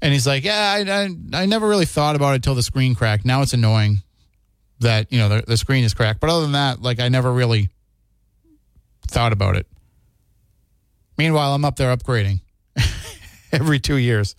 And 0.00 0.12
he's 0.12 0.24
like, 0.24 0.44
yeah, 0.44 0.84
I, 0.86 1.02
I, 1.02 1.42
I 1.42 1.46
never 1.46 1.66
really 1.66 1.84
thought 1.84 2.14
about 2.14 2.32
it 2.32 2.36
until 2.36 2.54
the 2.54 2.62
screen 2.62 2.94
cracked. 2.94 3.24
Now 3.24 3.42
it's 3.42 3.52
annoying 3.52 4.04
that, 4.78 5.10
you 5.12 5.18
know, 5.18 5.28
the, 5.28 5.44
the 5.44 5.56
screen 5.56 5.82
is 5.82 5.94
cracked. 5.94 6.20
But 6.20 6.30
other 6.30 6.42
than 6.42 6.52
that, 6.52 6.80
like, 6.80 7.00
I 7.00 7.08
never 7.08 7.32
really 7.32 7.70
thought 9.08 9.32
about 9.32 9.56
it. 9.56 9.66
Meanwhile, 11.18 11.54
I'm 11.54 11.64
up 11.64 11.74
there 11.74 11.94
upgrading 11.96 12.40
every 13.52 13.80
two 13.80 13.96
years. 13.96 14.36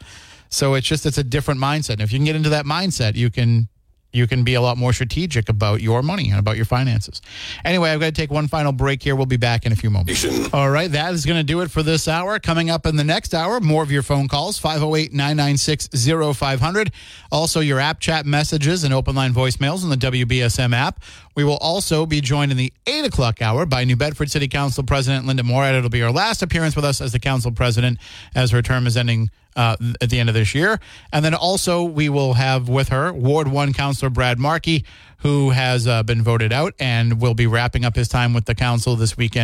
So 0.48 0.76
it's 0.76 0.88
just 0.88 1.06
it's 1.06 1.18
a 1.18 1.24
different 1.24 1.60
mindset. 1.60 1.94
And 1.94 2.02
if 2.02 2.14
you 2.14 2.20
can 2.20 2.26
get 2.26 2.38
into 2.38 2.50
that 2.50 2.64
mindset, 2.64 3.16
you 3.16 3.30
can 3.30 3.68
you 4.16 4.28
can 4.28 4.44
be 4.44 4.54
a 4.54 4.62
lot 4.62 4.78
more 4.78 4.94
strategic 4.94 5.50
about 5.50 5.82
your 5.82 6.02
money 6.02 6.30
and 6.30 6.40
about 6.40 6.56
your 6.56 6.66
finances. 6.66 7.22
Anyway, 7.64 7.90
I've 7.92 8.00
got 8.00 8.08
to 8.08 8.12
take 8.12 8.32
one 8.32 8.48
final 8.48 8.72
break 8.72 9.04
here. 9.04 9.16
We'll 9.16 9.26
be 9.26 9.38
back 9.38 9.66
in 9.66 9.72
a 9.72 9.76
few 9.76 9.90
moments. 9.90 10.26
All 10.54 10.70
right, 10.70 10.92
that 10.92 11.14
is 11.14 11.26
going 11.26 11.38
to 11.38 11.44
do 11.44 11.62
it 11.62 11.72
for 11.72 11.84
this 11.84 12.08
hour. 12.08 12.40
Coming 12.40 12.70
up 12.70 12.86
in 12.86 12.96
the 12.96 13.04
next 13.04 13.34
hour, 13.34 13.60
more 13.60 13.84
of 13.84 13.92
your 13.92 14.04
phone 14.04 14.28
calls 14.28 14.58
508 14.58 15.14
996 15.14 15.90
0500. 16.38 16.92
Also, 17.32 17.60
your 17.60 17.80
app 17.80 18.00
chat 18.00 18.26
messages 18.26 18.84
and 18.84 18.94
open 18.94 19.16
line 19.16 19.34
voicemails 19.34 19.84
in 19.84 19.90
the 19.90 19.98
WBSM 19.98 20.74
app. 20.74 21.02
We 21.36 21.44
will 21.44 21.58
also 21.58 22.06
be 22.06 22.22
joined 22.22 22.52
in 22.52 22.58
the 22.58 22.72
8 22.88 23.06
o'clock 23.06 23.42
hour 23.42 23.66
by 23.66 23.84
New 23.84 23.98
Bedford 23.98 24.32
City 24.32 24.48
Council 24.48 24.84
President 24.84 25.26
Linda 25.26 25.44
Morad. 25.44 25.76
It'll 25.76 25.90
be 25.90 26.00
her 26.00 26.12
last 26.12 26.42
appearance 26.42 26.76
with 26.76 26.86
us 26.86 27.02
as 27.02 27.12
the 27.12 27.20
council 27.20 27.52
president 27.52 28.00
as 28.34 28.52
her 28.52 28.62
term 28.62 28.88
is 28.88 28.96
ending 28.96 29.30
uh, 29.56 29.76
at 30.02 30.10
the 30.10 30.20
end 30.20 30.30
of 30.30 30.36
this 30.36 30.54
year. 30.54 30.80
And 31.12 31.24
then 31.24 31.34
also 31.34 31.84
we 31.84 32.10
will 32.10 32.34
have 32.34 32.70
with 32.70 32.90
her 32.90 33.12
Ward 33.14 33.48
1 33.48 33.74
Councilor 33.74 34.10
Brad 34.10 34.40
Markey, 34.40 34.86
who 35.20 35.50
has 35.52 35.88
uh, 35.88 36.04
been 36.04 36.22
voted 36.22 36.54
out 36.54 36.74
and 36.80 37.22
will 37.22 37.34
be 37.34 37.48
wrapping 37.48 37.86
up 37.86 37.96
his 37.96 38.08
time 38.08 38.34
with 38.34 38.46
the 38.46 38.56
council 38.56 38.96
this 38.96 39.18
weekend. 39.18 39.44